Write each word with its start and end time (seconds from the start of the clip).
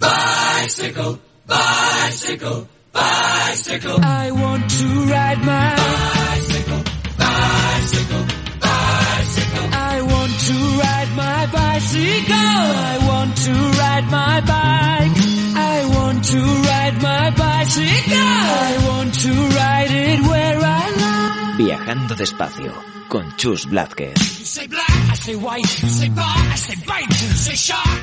Bicycle, 0.00 1.18
bicycle, 1.46 2.66
bicycle. 2.90 3.98
I 4.02 4.30
want 4.30 4.70
to 4.70 4.86
ride 5.12 5.44
my 5.44 5.76
Bicycle, 5.76 6.82
bicycle, 7.18 8.24
bicycle. 8.60 9.68
I 9.72 10.00
want 10.00 10.32
to 10.48 10.54
ride 10.80 11.10
my 11.16 11.46
bicycle. 11.52 12.34
I 12.34 12.98
want 13.10 13.36
to 13.44 13.52
ride 13.52 14.06
my 14.10 14.40
bike. 14.40 15.19
I 16.30 16.32
to 16.32 16.42
ride 16.70 17.02
my 17.02 17.30
bicycle. 17.30 18.14
I 18.14 18.86
want 18.88 19.14
to 19.14 19.32
ride 19.58 19.90
it 19.90 20.20
where 20.30 20.58
I 20.62 20.84
like. 21.02 21.56
Viajando 21.56 22.14
despacio 22.14 22.72
con 23.08 23.34
Chus 23.36 23.66
Blázquez. 23.66 24.14
You 24.38 24.44
say 24.44 24.66
black, 24.68 25.10
I 25.10 25.14
say 25.16 25.34
white. 25.34 25.82
You 25.82 25.88
say 25.88 26.08
bar, 26.10 26.24
I 26.26 26.54
say 26.54 26.76
bite. 26.86 27.22
You 27.22 27.34
say 27.34 27.54
shark, 27.56 28.00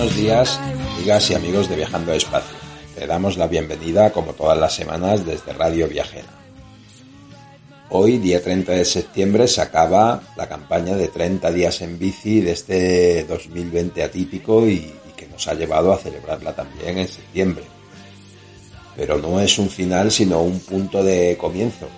Buenos 0.00 0.16
días, 0.16 0.58
amigas 0.96 1.30
y 1.30 1.34
amigos 1.34 1.68
de 1.68 1.76
Viajando 1.76 2.14
Espacio. 2.14 2.56
Te 2.94 3.06
damos 3.06 3.36
la 3.36 3.46
bienvenida, 3.46 4.10
como 4.14 4.32
todas 4.32 4.56
las 4.56 4.74
semanas, 4.74 5.26
desde 5.26 5.52
Radio 5.52 5.88
Viajera. 5.88 6.30
Hoy, 7.90 8.16
día 8.16 8.42
30 8.42 8.72
de 8.72 8.86
septiembre, 8.86 9.46
se 9.46 9.60
acaba 9.60 10.22
la 10.38 10.48
campaña 10.48 10.96
de 10.96 11.08
30 11.08 11.52
días 11.52 11.82
en 11.82 11.98
bici 11.98 12.40
de 12.40 12.52
este 12.52 13.24
2020 13.24 14.02
atípico 14.02 14.66
y, 14.66 14.72
y 14.72 15.12
que 15.14 15.26
nos 15.26 15.46
ha 15.48 15.52
llevado 15.52 15.92
a 15.92 15.98
celebrarla 15.98 16.54
también 16.54 16.96
en 16.96 17.06
septiembre. 17.06 17.64
Pero 18.96 19.18
no 19.18 19.38
es 19.38 19.58
un 19.58 19.68
final, 19.68 20.10
sino 20.10 20.40
un 20.40 20.60
punto 20.60 21.04
de 21.04 21.36
comienzo. 21.36 21.88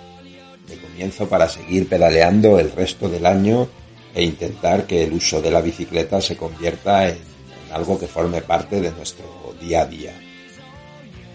De 0.67 0.75
comienzo 0.75 1.29
para 1.29 1.47
seguir 1.47 1.87
pedaleando 1.87 2.59
el 2.59 2.69
resto 2.69 3.07
del 3.07 3.25
año 3.25 3.69
e 4.13 4.25
intentar 4.25 4.85
que 4.87 5.05
el 5.05 5.13
uso 5.13 5.41
de 5.41 5.51
la 5.51 5.61
bicicleta 5.61 6.19
se 6.19 6.35
convierta 6.35 7.07
en 7.07 7.32
algo 7.73 7.99
que 7.99 8.07
forme 8.07 8.41
parte 8.41 8.79
de 8.79 8.91
nuestro 8.91 9.25
día 9.59 9.81
a 9.81 9.85
día. 9.85 10.13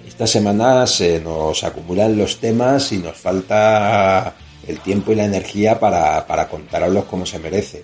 Esta 0.07 0.27
semana 0.27 0.87
se 0.87 1.21
nos 1.21 1.63
acumulan 1.65 2.17
los 2.17 2.39
temas 2.39 2.93
y 2.93 2.99
nos 2.99 3.17
falta 3.17 4.35
el 4.67 4.81
tiempo 4.81 5.13
y 5.13 5.17
la 5.17 5.25
energía 5.25 5.79
para, 5.79 6.27
para 6.27 6.49
contarlos 6.49 7.05
como 7.05 7.27
se 7.27 7.39
merece. 7.39 7.83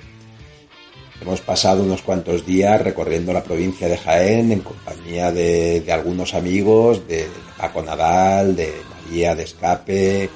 Hemos 1.20 1.40
pasado 1.40 1.82
unos 1.84 2.02
cuantos 2.02 2.44
días 2.44 2.82
recorriendo 2.82 3.32
la 3.32 3.44
provincia 3.44 3.88
de 3.88 3.96
Jaén 3.96 4.52
en 4.52 4.60
compañía 4.60 5.30
de, 5.32 5.84
algunos 5.90 6.34
amigos, 6.34 7.06
de 7.06 7.28
Paco 7.56 7.82
Nadal, 7.82 8.56
de 8.56 8.74
María 8.90 9.34
de 9.34 9.44
Escape, 9.44 10.28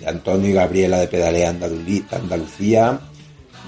de 0.00 0.06
Antonio 0.06 0.50
y 0.50 0.52
Gabriela 0.52 0.98
de 0.98 1.08
Pedalea 1.08 1.52
Andaluli- 1.52 2.04
Andalucía 2.12 3.00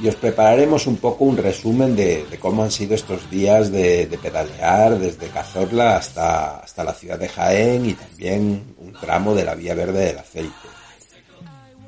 y 0.03 0.09
os 0.09 0.15
prepararemos 0.15 0.87
un 0.87 0.97
poco 0.97 1.25
un 1.25 1.37
resumen 1.37 1.95
de, 1.95 2.25
cómo 2.41 2.63
han 2.63 2.71
sido 2.71 2.95
estos 2.95 3.31
días 3.31 3.71
de, 3.71 4.07
pedalear 4.23 4.99
desde 4.99 5.29
Cazorla 5.29 5.97
hasta, 5.97 6.59
hasta 6.59 6.85
la 6.85 6.95
ciudad 6.95 7.19
de 7.19 7.29
Jaén 7.29 7.87
y 7.87 7.95
también 7.95 8.75
un 8.79 8.93
tramo 8.93 9.35
de 9.35 9.45
la 9.45 9.55
Vía 9.55 9.75
Verde 9.75 10.07
del 10.07 10.19
Aceite. 10.19 10.69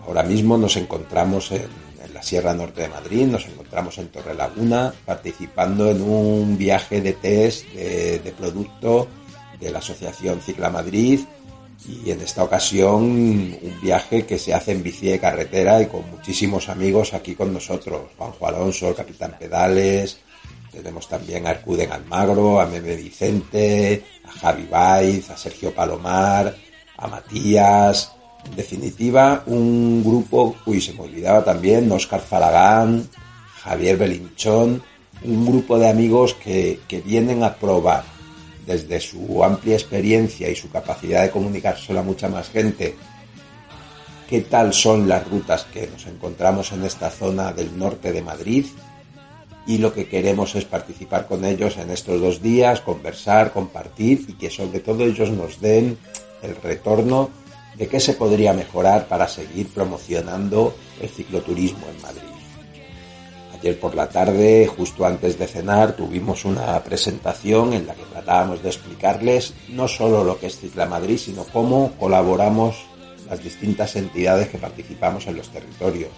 Ahora 0.06 0.22
mismo 0.25 0.59
nos 0.59 0.77
encontramos 0.77 1.53
en, 1.53 1.62
en 2.05 2.12
la 2.12 2.22
Sierra 2.22 2.53
Norte 2.53 2.83
de 2.83 2.89
Madrid, 2.89 3.27
nos 3.27 3.47
encontramos 3.47 3.97
en 3.99 4.09
Torrelaguna 4.09 4.93
participando 5.06 5.91
en 5.91 6.03
un 6.03 6.59
viaje 6.59 7.01
de 7.01 7.12
test 7.15 7.67
de, 7.72 8.19
de 8.19 8.33
producto 8.33 9.09
de 9.59 9.71
la 9.71 9.78
Asociación 9.78 10.41
Cicla 10.41 10.69
Madrid 10.69 11.21
y 11.87 12.10
en 12.10 12.20
esta 12.20 12.44
ocasión 12.44 13.03
un 13.03 13.78
viaje 13.82 14.25
que 14.25 14.38
se 14.38 14.54
hace 14.54 14.72
en 14.72 14.82
bici 14.82 15.09
de 15.09 15.19
carretera 15.19 15.81
y 15.81 15.87
con 15.87 16.09
muchísimos 16.10 16.69
amigos 16.69 17.15
aquí 17.15 17.34
con 17.34 17.53
nosotros. 17.53 18.03
Juanjo 18.16 18.47
Alonso, 18.47 18.88
el 18.88 18.94
Capitán 18.94 19.37
Pedales, 19.38 20.19
tenemos 20.72 21.06
también 21.06 21.47
a 21.47 21.50
Arcuden 21.50 21.92
Almagro, 21.92 22.60
a 22.60 22.66
Meme 22.66 22.97
Vicente, 22.97 24.03
a 24.25 24.31
Javi 24.31 24.66
Baiz, 24.71 25.31
a 25.31 25.37
Sergio 25.37 25.75
Palomar, 25.75 26.54
a 26.97 27.06
Matías. 27.06 28.12
En 28.47 28.56
definitiva, 28.56 29.42
un 29.47 30.03
grupo, 30.03 30.56
uy, 30.65 30.81
se 30.81 30.94
me 30.94 31.03
olvidaba 31.03 31.44
también, 31.44 31.92
Oscar 31.92 32.21
Falagán, 32.21 33.06
Javier 33.62 33.98
Belinchón, 33.98 34.82
un 35.25 35.47
grupo 35.47 35.78
de 35.78 35.88
amigos 35.88 36.34
que, 36.34 36.81
que 36.88 37.00
vienen 37.00 37.44
a 37.44 37.54
probar 37.54 38.12
desde 38.67 39.00
su 39.00 39.43
amplia 39.43 39.75
experiencia 39.75 40.49
y 40.49 40.56
su 40.56 40.71
capacidad 40.71 41.23
de 41.23 41.31
comunicarse 41.31 41.97
a 41.97 42.03
mucha 42.03 42.28
más 42.28 42.49
gente, 42.49 42.95
qué 44.28 44.41
tal 44.43 44.73
son 44.73 45.09
las 45.09 45.27
rutas 45.28 45.65
que 45.65 45.87
nos 45.87 46.06
encontramos 46.06 46.72
en 46.72 46.84
esta 46.84 47.11
zona 47.11 47.53
del 47.53 47.77
norte 47.78 48.12
de 48.12 48.22
Madrid 48.22 48.67
y 49.67 49.78
lo 49.78 49.93
que 49.93 50.09
queremos 50.09 50.55
es 50.55 50.65
participar 50.65 51.27
con 51.27 51.45
ellos 51.45 51.77
en 51.77 51.91
estos 51.91 52.21
dos 52.21 52.43
días, 52.43 52.81
conversar, 52.81 53.53
compartir 53.53 54.25
y 54.28 54.33
que 54.34 54.51
sobre 54.51 54.81
todo 54.81 55.05
ellos 55.05 55.31
nos 55.31 55.61
den 55.61 55.99
el 56.43 56.56
retorno 56.56 57.31
de 57.77 57.89
qué 57.89 58.01
se 58.01 58.15
podría 58.15 58.53
mejorar 58.53 59.06
para 59.06 59.28
seguir 59.28 59.69
promocionando 59.69 60.75
el 61.01 61.09
cicloturismo 61.09 61.87
en 61.95 62.03
Madrid. 62.03 62.31
Ayer 63.62 63.78
por 63.78 63.95
la 63.95 64.09
tarde, 64.09 64.67
justo 64.67 65.06
antes 65.06 65.39
de 65.39 65.47
cenar, 65.47 65.93
tuvimos 65.93 66.45
una 66.45 66.83
presentación 66.83 67.73
en 67.73 67.87
la 67.87 67.95
que 67.95 68.03
tratábamos 68.03 68.61
de 68.61 68.71
explicarles 68.71 69.55
no 69.69 69.87
solo 69.87 70.25
lo 70.25 70.37
que 70.41 70.49
es 70.49 70.59
Cicla 70.59 70.84
Madrid, 70.87 71.17
sino 71.17 71.45
cómo 71.45 71.93
colaboramos 71.97 72.84
las 73.31 73.41
distintas 73.41 73.95
entidades 73.95 74.49
que 74.49 74.59
participamos 74.59 75.28
en 75.28 75.37
los 75.37 75.49
territorios. 75.51 76.11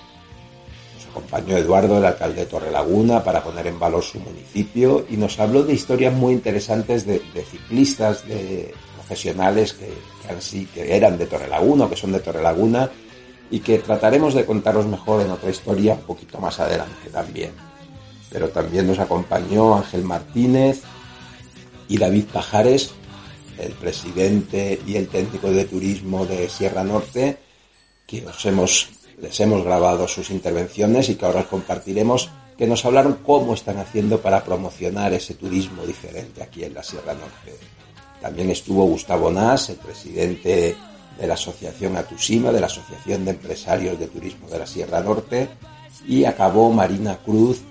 Nos 0.97 1.07
acompañó 1.11 1.59
Eduardo, 1.59 1.99
el 1.99 2.07
alcalde 2.07 2.41
de 2.41 2.47
Torrelaguna, 2.47 3.23
para 3.23 3.45
poner 3.45 3.67
en 3.67 3.79
valor 3.79 4.03
su 4.03 4.21
municipio 4.21 5.05
y 5.11 5.19
nos 5.19 5.39
habló 5.39 5.65
de 5.65 5.75
historias 5.75 6.15
muy 6.15 6.33
interesantes 6.33 7.05
de, 7.05 7.21
ciclistas, 7.45 8.27
de 8.27 8.73
profesionales 8.95 9.75
que, 9.75 10.67
que 10.73 10.97
eran 10.97 11.19
de 11.19 11.27
Torrelaguna 11.27 11.85
o 11.85 11.91
que 11.91 11.97
son 11.97 12.13
de 12.13 12.21
Torrelaguna 12.21 12.91
y 13.51 13.61
que 13.61 13.79
trataremos 13.79 14.35
de 14.35 14.45
contaros 14.45 14.87
mejor 14.87 15.23
en 15.23 15.31
otra 15.31 15.51
historia 15.51 15.95
un 15.95 16.03
poquito 16.03 16.39
más 16.39 16.59
adelante 16.61 17.11
también. 17.11 17.53
Pero 18.31 18.49
también 18.49 18.87
nos 18.87 18.99
acompañó 18.99 19.77
Ángel 19.77 20.03
Martínez 20.03 20.83
y 21.89 21.99
David 21.99 22.25
Pajares, 22.33 22.93
el 23.59 23.73
presidente 23.73 24.81
y 24.87 24.97
el 24.97 25.09
técnico 25.09 25.51
de 25.51 25.65
turismo 25.65 26.27
de 26.27 26.49
Sierra 26.49 26.83
Norte, 26.83 27.39
que 28.07 28.27
os 28.27 28.45
hemos, 28.47 28.89
les 29.21 29.39
hemos 29.41 29.65
grabado 29.65 30.09
sus 30.09 30.31
intervenciones 30.31 31.09
y 31.09 31.15
que 31.15 31.25
ahora 31.25 31.41
os 31.41 31.47
compartiremos, 31.47 32.31
que 32.59 32.67
nos 32.67 32.85
hablaron 32.85 33.19
cómo 33.25 33.55
están 33.55 33.79
haciendo 33.79 34.21
para 34.21 34.45
promocionar 34.45 35.13
ese 35.13 35.35
turismo 35.35 35.85
diferente 35.85 36.43
aquí 36.43 36.65
en 36.65 36.75
la 36.75 36.83
Sierra 36.83 37.15
Norte. 37.15 37.59
También 38.21 38.51
estuvo 38.51 38.85
Gustavo 38.87 39.31
Nas, 39.31 39.69
el 39.69 39.77
presidente 39.77 40.77
de 41.19 41.27
la 41.27 41.35
Asociación 41.35 41.97
Atusima, 41.97 42.51
de 42.53 42.61
la 42.61 42.67
Asociación 42.67 43.25
de 43.25 43.33
Empresarios 43.33 43.99
de 43.99 44.09
Turismo 44.09 44.49
de 44.49 44.59
la 44.59 44.67
Sierra 44.67 45.01
Norte, 45.01 45.49
y 46.07 46.25
acabó 46.25 46.73
Marina 46.73 47.19
Cruz, 47.25 47.63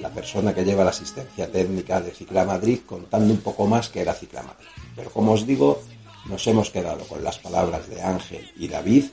la, 0.00 0.08
persona 0.10 0.54
que 0.54 0.64
lleva 0.64 0.84
la 0.84 0.90
asistencia 0.90 1.50
técnica 1.50 2.00
de 2.00 2.10
Cicla 2.12 2.44
Madrid, 2.44 2.80
contando 2.86 3.32
un 3.32 3.40
poco 3.40 3.66
más 3.66 3.88
que 3.88 4.00
era 4.00 4.14
Cicla 4.14 4.42
Madrid. 4.42 4.66
Pero 4.96 5.10
como 5.10 5.32
os 5.32 5.46
digo, 5.46 5.82
nos 6.26 6.46
hemos 6.46 6.70
quedado 6.70 7.04
con 7.04 7.22
las 7.22 7.38
palabras 7.38 7.88
de 7.88 8.00
Ángel 8.00 8.50
y 8.56 8.68
David, 8.68 9.04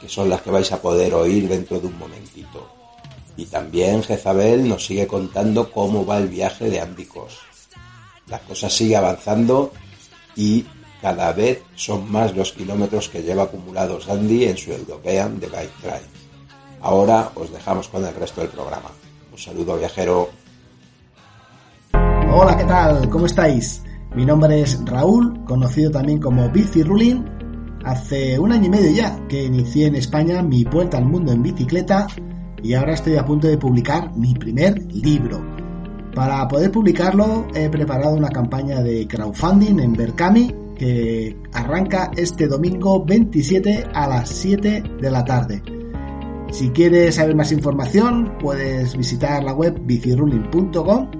que 0.00 0.08
son 0.08 0.28
las 0.28 0.42
que 0.42 0.50
vais 0.50 0.70
a 0.72 0.82
poder 0.82 1.14
oír 1.14 1.48
dentro 1.48 1.80
de 1.80 1.86
un 1.86 1.98
momentito. 1.98 2.68
Y 3.36 3.46
también 3.46 4.02
Jezabel 4.02 4.68
nos 4.68 4.86
sigue 4.86 5.06
contando 5.06 5.70
cómo 5.70 6.04
va 6.04 6.18
el 6.18 6.28
viaje 6.28 6.68
de 6.70 6.80
Andicos. 6.80 7.38
La 8.26 8.38
cosa 8.40 8.70
sigue 8.70 8.96
avanzando 8.96 9.72
y 10.36 10.64
cada 11.04 11.34
vez 11.34 11.62
son 11.74 12.10
más 12.10 12.34
los 12.34 12.52
kilómetros 12.52 13.10
que 13.10 13.22
lleva 13.22 13.42
acumulados 13.42 14.08
Andy 14.08 14.44
en 14.44 14.56
su 14.56 14.72
European 14.72 15.38
de 15.38 15.48
Bike 15.48 15.78
Drive. 15.82 16.08
Ahora 16.80 17.30
os 17.34 17.52
dejamos 17.52 17.88
con 17.88 18.06
el 18.06 18.14
resto 18.14 18.40
del 18.40 18.48
programa. 18.48 18.88
Un 19.30 19.36
saludo 19.36 19.76
viajero. 19.76 20.30
Hola, 22.32 22.56
¿qué 22.56 22.64
tal? 22.64 23.10
¿Cómo 23.10 23.26
estáis? 23.26 23.82
Mi 24.14 24.24
nombre 24.24 24.62
es 24.62 24.82
Raúl, 24.86 25.44
conocido 25.44 25.90
también 25.90 26.22
como 26.22 26.48
Bici 26.48 26.82
Rulin. 26.82 27.22
Hace 27.84 28.38
un 28.38 28.52
año 28.52 28.64
y 28.64 28.70
medio 28.70 28.90
ya 28.90 29.14
que 29.28 29.44
inicié 29.44 29.88
en 29.88 29.96
España 29.96 30.40
mi 30.40 30.64
vuelta 30.64 30.96
al 30.96 31.04
mundo 31.04 31.32
en 31.32 31.42
bicicleta 31.42 32.06
y 32.62 32.72
ahora 32.72 32.94
estoy 32.94 33.16
a 33.16 33.26
punto 33.26 33.46
de 33.46 33.58
publicar 33.58 34.10
mi 34.16 34.32
primer 34.32 34.82
libro. 34.90 35.44
Para 36.14 36.48
poder 36.48 36.72
publicarlo 36.72 37.46
he 37.54 37.68
preparado 37.68 38.16
una 38.16 38.30
campaña 38.30 38.80
de 38.80 39.06
crowdfunding 39.06 39.80
en 39.80 39.92
Berkami 39.92 40.63
que 40.76 41.36
arranca 41.52 42.10
este 42.16 42.46
domingo 42.46 43.04
27 43.04 43.88
a 43.92 44.06
las 44.08 44.28
7 44.28 44.82
de 45.00 45.10
la 45.10 45.24
tarde. 45.24 45.62
Si 46.50 46.70
quieres 46.70 47.16
saber 47.16 47.34
más 47.34 47.52
información 47.52 48.38
puedes 48.38 48.96
visitar 48.96 49.42
la 49.42 49.52
web 49.52 49.76
bicirulling.com 49.82 51.10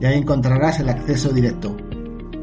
y 0.00 0.06
ahí 0.06 0.18
encontrarás 0.18 0.80
el 0.80 0.88
acceso 0.88 1.30
directo. 1.30 1.76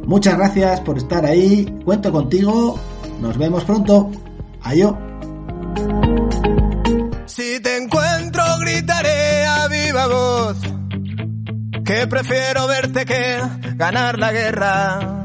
Muchas 0.06 0.38
gracias 0.38 0.82
por 0.82 0.98
estar 0.98 1.26
ahí, 1.26 1.66
cuento 1.84 2.12
contigo, 2.12 2.80
nos 3.22 3.38
vemos 3.38 3.64
pronto. 3.64 4.12
Adiós. 4.62 4.94
Si 7.26 7.60
te 7.60 7.78
encuentro 7.78 8.44
gritaré 8.60 9.46
a 9.46 9.68
viva 9.68 10.08
voz 10.08 10.58
que 11.84 12.08
prefiero 12.08 12.68
verte 12.68 13.06
que 13.06 13.40
ganar 13.76 14.18
la 14.18 14.32
guerra. 14.32 15.25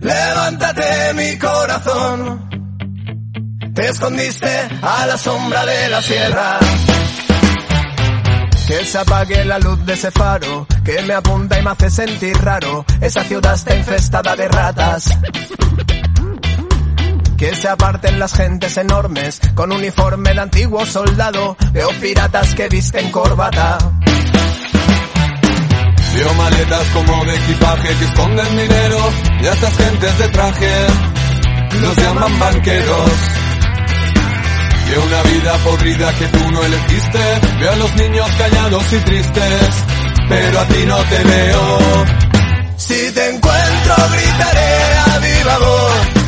Levántate 0.00 1.14
mi 1.14 1.38
corazón, 1.38 2.48
te 3.74 3.88
escondiste 3.88 4.68
a 4.82 5.06
la 5.06 5.18
sombra 5.18 5.66
de 5.66 5.88
la 5.90 6.02
sierra. 6.02 6.58
Que 8.66 8.84
se 8.84 8.98
apague 8.98 9.44
la 9.44 9.58
luz 9.58 9.84
de 9.84 9.94
ese 9.94 10.12
faro 10.12 10.64
que 10.84 11.02
me 11.02 11.12
apunta 11.12 11.58
y 11.58 11.62
me 11.64 11.70
hace 11.70 11.90
sentir 11.90 12.36
raro. 12.38 12.84
Esa 13.00 13.24
ciudad 13.24 13.54
está 13.54 13.76
infestada 13.76 14.36
de 14.36 14.46
ratas. 14.46 15.18
Que 17.36 17.54
se 17.54 17.68
aparten 17.68 18.18
las 18.20 18.34
gentes 18.34 18.76
enormes 18.76 19.40
con 19.54 19.72
uniforme 19.72 20.32
de 20.34 20.40
antiguo 20.40 20.86
soldado. 20.86 21.56
Veo 21.72 21.88
piratas 22.00 22.54
que 22.54 22.68
visten 22.68 23.10
corbata. 23.10 23.78
Veo 26.14 26.34
maletas 26.34 26.86
como 26.88 27.24
de 27.24 27.36
equipaje 27.36 27.88
que 27.96 28.04
esconden 28.04 28.56
dinero 28.56 28.98
y 29.42 29.46
a 29.46 29.52
estas 29.52 29.76
gentes 29.76 30.18
de 30.18 30.28
traje 30.28 30.86
los 31.80 31.96
llaman 31.96 32.38
banqueros. 32.38 33.10
Veo 34.88 35.04
una 35.04 35.22
vida 35.22 35.52
podrida 35.64 36.12
que 36.14 36.26
tú 36.26 36.50
no 36.50 36.62
elegiste, 36.64 37.18
veo 37.60 37.72
a 37.72 37.76
los 37.76 37.94
niños 37.96 38.28
callados 38.38 38.92
y 38.92 38.96
tristes, 38.98 39.68
pero 40.28 40.60
a 40.60 40.66
ti 40.66 40.84
no 40.86 40.96
te 40.96 41.24
veo. 41.24 41.78
Si 42.76 43.12
te 43.12 43.30
encuentro 43.30 43.94
gritaré 44.10 44.94
a 45.06 45.18
viva 45.18 45.58
voz 45.58 46.20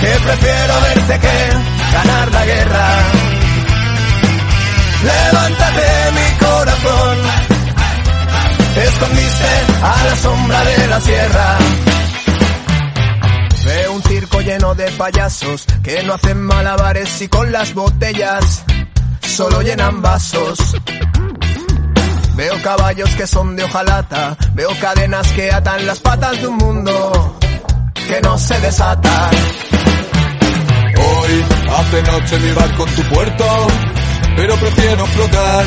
que 0.00 0.08
prefiero 0.08 0.80
verte 0.80 1.18
que 1.20 1.92
ganar 1.92 2.32
la 2.32 2.44
guerra. 2.46 2.88
Levántate 5.04 5.91
escondiste 9.02 9.82
a 9.82 10.04
la 10.04 10.16
sombra 10.16 10.64
de 10.64 10.86
la 10.86 11.00
sierra. 11.00 11.58
Veo 13.64 13.92
un 13.92 14.02
circo 14.02 14.40
lleno 14.40 14.74
de 14.74 14.90
payasos 14.92 15.66
que 15.82 16.02
no 16.04 16.14
hacen 16.14 16.40
malabares 16.42 17.22
y 17.22 17.28
con 17.28 17.50
las 17.52 17.74
botellas 17.74 18.64
solo 19.20 19.62
llenan 19.62 20.02
vasos. 20.02 20.58
Veo 22.34 22.62
caballos 22.62 23.10
que 23.10 23.26
son 23.26 23.56
de 23.56 23.64
hojalata, 23.64 24.36
veo 24.54 24.70
cadenas 24.80 25.28
que 25.32 25.50
atan 25.50 25.86
las 25.86 26.00
patas 26.00 26.40
de 26.40 26.46
un 26.46 26.56
mundo 26.56 27.38
que 28.08 28.20
no 28.20 28.38
se 28.38 28.58
desata. 28.60 29.30
Hoy 30.96 31.44
hace 31.70 32.02
noche 32.02 32.38
mi 32.38 32.52
barco 32.52 32.86
en 32.86 32.94
tu 32.94 33.02
puerto, 33.14 33.66
pero 34.36 34.54
prefiero 34.56 35.06
flotar 35.06 35.64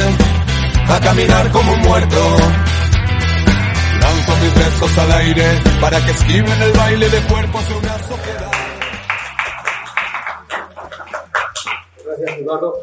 a 0.88 1.00
caminar 1.00 1.52
como 1.52 1.74
un 1.74 1.80
muerto. 1.82 2.38
Lanzo 4.06 4.34
mis 4.44 4.54
besos 4.54 4.98
al 5.00 5.12
aire 5.24 5.44
para 5.82 5.98
que 6.06 6.12
esquiven 6.12 6.62
el 6.62 6.72
baile 6.78 7.10
de 7.10 7.22
cuerpos 7.28 7.64
de 7.70 7.76
una 7.82 7.98
sociedad. 7.98 8.52
Gracias, 12.06 12.38
Eduardo. 12.38 12.74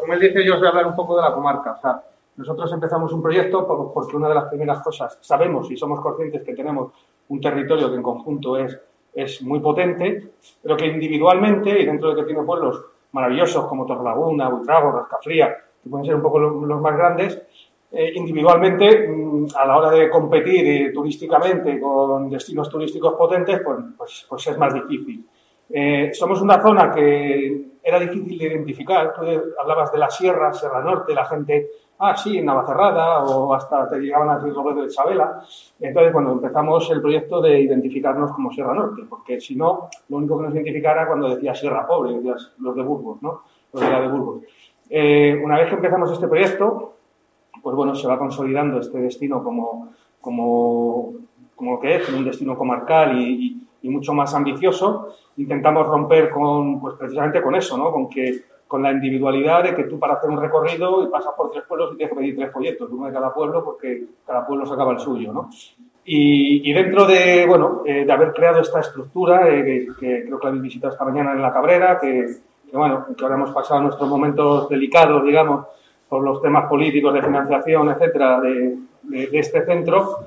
Como 0.00 0.12
él 0.12 0.20
dice, 0.20 0.44
yo 0.44 0.54
os 0.54 0.58
voy 0.60 0.66
a 0.66 0.70
hablar 0.70 0.86
un 0.88 0.94
poco 0.96 1.16
de 1.16 1.22
la 1.22 1.32
comarca. 1.32 1.72
O 1.72 1.80
sea, 1.80 2.02
nosotros 2.36 2.70
empezamos 2.72 3.12
un 3.14 3.22
proyecto 3.22 3.66
por- 3.66 3.92
porque 3.94 4.14
una 4.16 4.28
de 4.28 4.34
las 4.34 4.44
primeras 4.44 4.80
cosas, 4.82 5.16
sabemos 5.22 5.70
y 5.70 5.76
somos 5.78 6.00
conscientes 6.00 6.42
que 6.44 6.54
tenemos 6.54 6.92
un 7.28 7.40
territorio 7.40 7.88
que 7.90 7.96
en 7.96 8.02
conjunto 8.02 8.58
es, 8.58 8.78
es 9.14 9.40
muy 9.42 9.60
potente, 9.60 10.32
pero 10.62 10.76
que 10.76 10.86
individualmente, 10.86 11.70
y 11.80 11.86
dentro 11.86 12.10
de 12.10 12.16
que 12.16 12.26
tiene 12.26 12.42
pueblos 12.42 12.84
maravillosos 13.12 13.64
como 13.66 13.86
Torrelaguna, 13.86 14.50
Buitrago, 14.50 14.92
Rascafría, 14.92 15.48
que 15.82 15.88
pueden 15.88 16.04
ser 16.04 16.14
un 16.16 16.22
poco 16.22 16.38
lo- 16.38 16.66
los 16.66 16.80
más 16.82 16.94
grandes, 16.96 17.40
eh, 17.90 18.12
individualmente, 18.14 19.08
mm, 19.08 19.46
a 19.56 19.64
la 19.64 19.78
hora 19.78 19.90
de 19.90 20.10
competir 20.10 20.66
eh, 20.66 20.92
turísticamente 20.92 21.80
con 21.80 22.28
destinos 22.28 22.68
turísticos 22.68 23.14
potentes, 23.14 23.62
pues, 23.64 23.78
pues, 23.96 24.26
pues 24.28 24.46
es 24.46 24.58
más 24.58 24.74
difícil. 24.74 25.26
Eh, 25.70 26.10
somos 26.12 26.42
una 26.42 26.60
zona 26.60 26.90
que 26.90 27.78
era 27.82 27.98
difícil 27.98 28.36
de 28.36 28.46
identificar. 28.46 29.14
Tú 29.14 29.22
hablabas 29.58 29.90
de 29.90 29.98
la 29.98 30.10
sierra, 30.10 30.52
Sierra 30.52 30.82
Norte, 30.82 31.14
la 31.14 31.24
gente, 31.24 31.70
ah, 32.00 32.14
sí, 32.14 32.36
en 32.36 32.44
Navacerrada, 32.44 33.24
o 33.24 33.54
hasta 33.54 33.88
te 33.88 33.98
llegaban 34.00 34.28
a 34.28 34.38
Río 34.38 34.52
Robledo 34.52 34.82
de 34.82 34.90
Chabela. 34.90 35.42
Entonces, 35.80 36.12
cuando 36.12 36.32
empezamos 36.32 36.90
el 36.90 37.00
proyecto 37.00 37.40
de 37.40 37.58
identificarnos 37.58 38.32
como 38.32 38.52
Sierra 38.52 38.74
Norte, 38.74 39.04
porque 39.08 39.40
si 39.40 39.56
no, 39.56 39.88
lo 40.10 40.16
único 40.18 40.36
que 40.36 40.44
nos 40.44 40.54
identificara 40.54 41.06
cuando 41.06 41.34
decía 41.34 41.54
Sierra 41.54 41.86
Pobre, 41.86 42.20
los 42.20 42.76
de 42.76 42.82
Burgos, 42.82 43.22
¿no? 43.22 43.44
Los 43.72 43.82
de 43.82 43.90
la 43.90 44.00
de 44.02 44.08
Burgos. 44.08 44.42
Una 45.42 45.58
vez 45.58 45.68
que 45.68 45.74
empezamos 45.74 46.12
este 46.12 46.28
proyecto, 46.28 46.97
pues 47.62 47.76
bueno, 47.76 47.94
se 47.94 48.06
va 48.08 48.18
consolidando 48.18 48.80
este 48.80 48.98
destino 48.98 49.42
como, 49.42 49.88
como, 50.20 51.12
como 51.56 51.72
lo 51.74 51.80
que 51.80 51.96
es, 51.96 52.08
un 52.08 52.24
destino 52.24 52.56
comarcal 52.56 53.20
y, 53.20 53.24
y- 53.46 53.62
y 53.80 53.88
mucho 53.90 54.12
más 54.12 54.34
ambicioso. 54.34 55.14
Intentamos 55.36 55.86
romper 55.86 56.30
con, 56.30 56.80
pues 56.80 56.94
precisamente 56.96 57.40
con 57.42 57.54
eso, 57.54 57.78
¿no? 57.78 57.92
Con 57.92 58.08
que 58.08 58.42
con 58.66 58.82
la 58.82 58.90
individualidad 58.92 59.62
de 59.62 59.74
que 59.74 59.84
tú 59.84 59.98
para 59.98 60.14
hacer 60.14 60.28
un 60.28 60.40
recorrido 60.40 61.02
y 61.02 61.06
pasas 61.06 61.32
por 61.36 61.50
tres 61.50 61.64
pueblos 61.66 61.92
y 61.92 61.96
tienes 61.96 62.12
que 62.12 62.18
pedir 62.20 62.36
tres 62.36 62.52
folletos, 62.52 62.90
uno 62.90 63.06
de 63.06 63.12
cada 63.12 63.32
pueblo, 63.32 63.64
porque 63.64 64.04
cada 64.26 64.46
pueblo 64.46 64.66
sacaba 64.66 64.92
el 64.92 64.98
suyo, 64.98 65.32
¿no? 65.32 65.48
Y, 66.04 66.68
y 66.68 66.72
dentro 66.74 67.06
de, 67.06 67.46
bueno, 67.46 67.82
eh, 67.86 68.04
de 68.04 68.12
haber 68.12 68.32
creado 68.32 68.60
esta 68.60 68.80
estructura, 68.80 69.48
eh, 69.48 69.62
que, 69.64 69.86
que 69.98 70.24
creo 70.24 70.38
que 70.38 70.44
la 70.44 70.48
habéis 70.50 70.62
visitado 70.64 70.92
esta 70.92 71.04
mañana 71.04 71.32
en 71.32 71.40
la 71.42 71.52
Cabrera, 71.52 71.98
que, 72.00 72.26
que, 72.70 72.76
bueno, 72.76 73.06
que 73.16 73.24
ahora 73.24 73.36
hemos 73.36 73.52
pasado 73.52 73.80
nuestros 73.82 74.08
momentos 74.08 74.68
delicados, 74.68 75.24
digamos, 75.24 75.66
por 76.08 76.22
los 76.22 76.40
temas 76.42 76.66
políticos 76.68 77.12
de 77.14 77.22
financiación, 77.22 77.90
etcétera, 77.90 78.40
de, 78.40 78.76
de- 79.02 79.26
de 79.26 79.38
este 79.38 79.64
centro. 79.64 80.18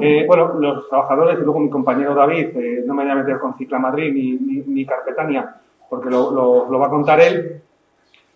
Eh, 0.00 0.24
bueno, 0.26 0.54
los 0.58 0.88
trabajadores 0.88 1.38
y 1.38 1.42
luego 1.42 1.60
mi 1.60 1.70
compañero 1.70 2.14
David, 2.14 2.56
eh, 2.56 2.82
no 2.86 2.94
me 2.94 3.02
voy 3.02 3.12
a 3.12 3.16
meter 3.16 3.38
con 3.38 3.56
Cicla 3.56 3.78
Madrid 3.78 4.12
ni, 4.12 4.32
ni, 4.32 4.62
ni 4.66 4.86
Carpetania, 4.86 5.54
porque 5.90 6.10
lo, 6.10 6.30
lo- 6.30 6.70
lo 6.70 6.78
va 6.78 6.86
a 6.86 6.90
contar 6.90 7.20
él. 7.20 7.60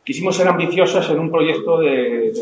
Quisimos 0.05 0.37
ser 0.37 0.49
ambiciosos 0.49 1.09
en 1.11 1.19
un 1.19 1.31
proyecto 1.31 1.79
de, 1.79 2.33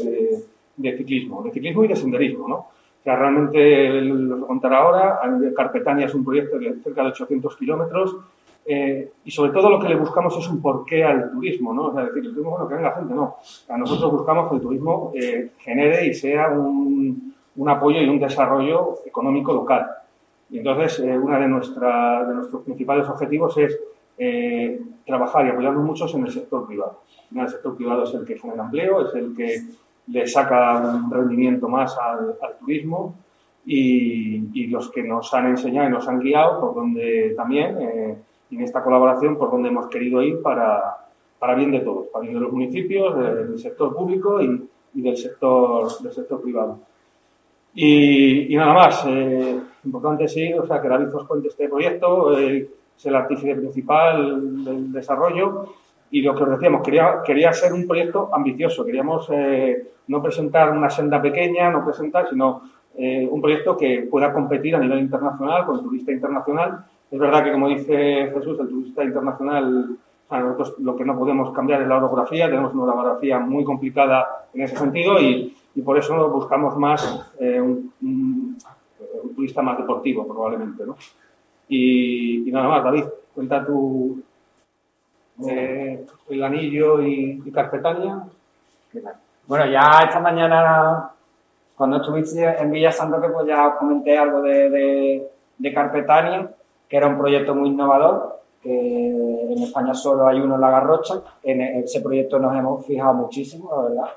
de- 0.77 0.97
ciclismo, 0.97 1.43
de 1.43 1.51
ciclismo 1.51 1.85
y 1.85 1.89
de 1.89 1.97
senderismo, 1.97 2.49
¿no? 2.49 2.55
O 2.57 3.03
sea, 3.03 3.17
realmente, 3.17 3.91
lo 4.03 4.47
contará 4.47 4.79
ahora, 4.79 5.21
Carpetania 5.57 6.07
es 6.07 6.15
un 6.15 6.25
proyecto 6.25 6.59
de 6.59 6.75
cerca 6.83 7.03
de 7.03 7.09
800 7.09 7.57
kilómetros, 7.57 8.17
eh, 8.69 9.13
y 9.25 9.31
sobre 9.31 9.53
todo 9.53 9.71
lo 9.71 9.79
que 9.79 9.89
le 9.89 9.97
buscamos 9.97 10.37
es 10.37 10.49
un 10.49 10.61
porqué 10.61 11.05
al 11.05 11.31
turismo, 11.31 11.73
¿no? 11.73 11.87
O 11.87 11.93
sea, 11.93 12.05
decir, 12.05 12.25
el 12.25 12.31
turismo, 12.31 12.51
bueno, 12.51 12.69
que 12.69 12.75
venga 12.75 12.97
gente, 12.97 13.15
no. 13.15 13.37
Sea, 13.43 13.77
nosotros 13.77 14.13
buscamos 14.13 14.49
que 14.49 14.57
el 14.57 14.61
turismo 14.63 15.13
eh, 15.15 15.51
genere 15.59 16.07
y 16.07 16.15
sea 16.15 16.49
un, 16.49 17.35
un 17.57 17.69
apoyo 17.69 18.01
y 18.01 18.09
un 18.09 18.19
desarrollo 18.19 18.99
económico 19.07 19.53
local. 19.53 19.87
Y 20.51 20.59
entonces, 20.59 21.01
eh, 21.01 21.17
uno 21.19 21.35
de, 21.35 21.43
de 21.43 21.49
nuestros 21.49 22.63
principales 22.65 23.09
objetivos 23.09 23.57
es 23.59 23.79
eh, 24.19 24.81
trabajar 25.05 25.47
y 25.47 25.51
apoyarnos 25.51 25.85
muchos 25.85 26.15
en 26.15 26.25
el 26.25 26.33
sector 26.33 26.67
privado. 26.67 27.01
El 27.35 27.49
sector 27.49 27.77
privado 27.77 28.05
es 28.05 28.15
el 28.15 28.25
que 28.25 28.39
genera 28.39 28.65
empleo, 28.65 29.07
es 29.07 29.15
el 29.15 29.35
que 29.37 29.63
le 30.09 30.27
saca 30.27 30.79
un 30.79 31.11
rendimiento 31.11 31.69
más 31.69 31.97
al, 31.99 32.37
al 32.41 32.59
turismo 32.59 33.15
y, 33.65 34.49
y 34.55 34.69
los 34.69 34.91
que 34.91 35.03
nos 35.03 35.35
han 35.35 35.49
enseñado 35.49 35.89
y 35.89 35.93
nos 35.93 36.07
han 36.09 36.21
guiado 36.21 36.61
por 36.61 36.75
donde 36.77 37.35
también, 37.37 37.77
eh, 38.51 38.55
en 38.55 38.61
esta 38.63 38.83
colaboración, 38.83 39.37
por 39.37 39.51
donde 39.51 39.69
hemos 39.69 39.87
querido 39.89 40.23
ir 40.23 40.43
para, 40.43 40.97
para 41.39 41.55
bien 41.55 41.71
de 41.73 41.81
todos, 41.81 42.07
para 42.09 42.23
bien 42.23 42.35
de 42.35 42.41
los 42.41 42.53
municipios, 42.53 43.17
de- 43.19 43.45
del 43.47 43.59
sector 43.59 43.95
público 43.95 44.41
y, 44.43 44.69
y 44.95 45.03
del, 45.03 45.17
sector, 45.17 45.99
del 46.01 46.13
sector 46.13 46.41
privado. 46.43 46.79
Y, 47.75 48.53
y 48.55 48.57
nada 48.57 48.73
más, 48.73 49.05
eh, 49.07 49.61
importante 49.85 50.29
sí, 50.29 50.53
o 50.55 50.67
sea, 50.67 50.81
que 50.81 50.89
David 50.89 51.15
os 51.15 51.25
cuente 51.27 51.49
este 51.49 51.69
proyecto, 51.69 52.39
eh, 52.39 52.69
es 52.97 53.07
el 53.07 53.15
artífice 53.15 53.55
principal 53.55 54.65
del 54.65 54.91
desarrollo 54.93 55.67
y 56.11 56.23
lo 56.23 56.35
que 56.35 56.45
os 56.45 56.51
decíamos, 56.51 56.83
quería, 56.83 57.23
quería 57.25 57.53
ser 57.53 57.75
un 57.75 57.87
proyecto 57.87 58.31
ambicioso, 58.33 58.85
queríamos 58.85 59.29
eh, 59.31 59.89
no 60.09 60.23
presentar 60.23 60.71
una 60.71 60.89
senda 60.89 61.21
pequeña, 61.21 61.69
no 61.71 61.85
presentar, 61.85 62.29
sino 62.31 62.63
eh, 62.97 63.29
un 63.31 63.43
proyecto 63.43 63.77
que 63.77 64.09
pueda 64.11 64.33
competir 64.33 64.75
a 64.75 64.79
nivel 64.79 65.01
internacional 65.01 65.67
con 65.67 65.83
turista 65.83 66.13
internacional. 66.13 66.87
Es 67.11 67.19
verdad 67.19 67.45
que, 67.45 67.53
como 67.53 67.69
dice 67.69 68.31
Jesús, 68.35 68.59
el 68.61 68.69
turista 68.69 69.05
internacional, 69.05 69.91
o 69.93 70.29
sea, 70.29 70.41
nosotros 70.41 70.75
lo 70.81 70.97
que 70.97 71.05
no 71.05 71.17
podemos 71.19 71.55
cambiar 71.55 71.83
es 71.83 71.89
la 71.89 71.99
orografía, 71.99 72.47
tenemos 72.47 72.75
una 72.75 72.93
orografía 72.93 73.39
muy 73.39 73.63
complicada 73.65 74.47
en 74.53 74.63
ese 74.63 74.77
sentido 74.77 75.21
y, 75.21 75.57
y 75.75 75.83
por 75.83 75.97
eso 75.99 76.29
buscamos 76.31 76.77
más 76.77 77.33
eh, 77.39 77.61
un, 77.61 77.93
un- 78.03 78.59
un 79.23 79.35
turista 79.35 79.63
más 79.63 79.79
deportivo, 79.79 80.27
probablemente. 80.27 80.85
¿no? 80.85 80.97
Y, 81.69 82.49
y 82.49 82.53
nada 82.53 82.69
más, 82.69 82.83
David, 82.85 83.05
cuenta 83.35 83.65
tu 83.65 84.21
eh, 85.49 86.05
el 86.31 86.43
anillo 86.45 87.03
y, 87.03 87.43
y. 87.45 89.01
Bueno, 89.47 89.67
ya 89.71 90.01
esta 90.05 90.19
mañana, 90.21 91.11
cuando 91.77 91.99
estuviste 91.99 92.43
en 92.61 92.71
Villa 92.71 92.91
Santoque, 92.91 93.29
pues 93.29 93.47
ya 93.47 93.77
comenté 93.77 94.17
algo 94.17 94.41
de, 94.43 94.71
de, 94.71 95.29
de 95.59 95.75
Carpetania, 95.75 96.51
que 96.89 96.97
era 96.97 97.09
un 97.09 97.19
proyecto 97.19 97.55
muy 97.55 97.71
innovador, 97.71 98.41
que 98.63 99.09
en 99.53 99.63
España 99.63 99.95
solo 99.95 100.27
hay 100.27 100.41
uno 100.41 100.55
en 100.57 100.61
La 100.61 100.71
Garrocha. 100.71 101.23
En 101.43 101.61
ese 101.61 102.01
proyecto 102.01 102.39
nos 102.39 102.57
hemos 102.57 102.85
fijado 102.87 103.15
muchísimo, 103.15 103.71
la 103.75 103.83
verdad. 103.83 104.11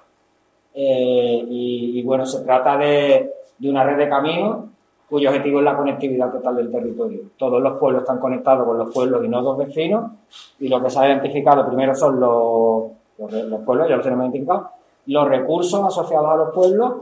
Eh, 0.74 1.46
y, 1.48 2.04
bueno, 2.04 2.26
se 2.26 2.44
trata 2.44 2.78
de, 2.78 3.32
de 3.58 3.70
una 3.70 3.84
red 3.84 3.98
de 3.98 4.10
caminos 4.10 4.66
cuyo 5.10 5.30
objetivo 5.30 5.60
es 5.60 5.66
la 5.66 5.76
conectividad 5.76 6.32
total 6.32 6.56
del 6.58 6.72
territorio. 6.72 7.22
Todos 7.36 7.62
los 7.62 7.80
pueblos 7.80 8.04
están 8.04 8.20
conectados 8.20 8.68
con 8.68 8.78
los 8.78 8.94
pueblos 8.94 9.26
y 9.26 9.28
nodos 9.28 9.58
vecinos 9.58 10.12
y 10.60 10.68
lo 10.68 10.82
que 10.84 10.92
se 10.92 11.00
ha 11.00 11.08
identificado 11.08 11.66
primero 11.66 11.96
son 11.96 12.20
los, 12.20 12.92
los, 13.18 13.32
los 13.32 13.62
pueblos, 13.62 13.90
ya 13.90 13.96
los 13.96 14.04
tenemos 14.04 14.26
identificados, 14.26 14.68
los 15.08 15.28
recursos 15.28 15.84
asociados 15.84 16.30
a 16.30 16.36
los 16.36 16.54
pueblos 16.54 16.94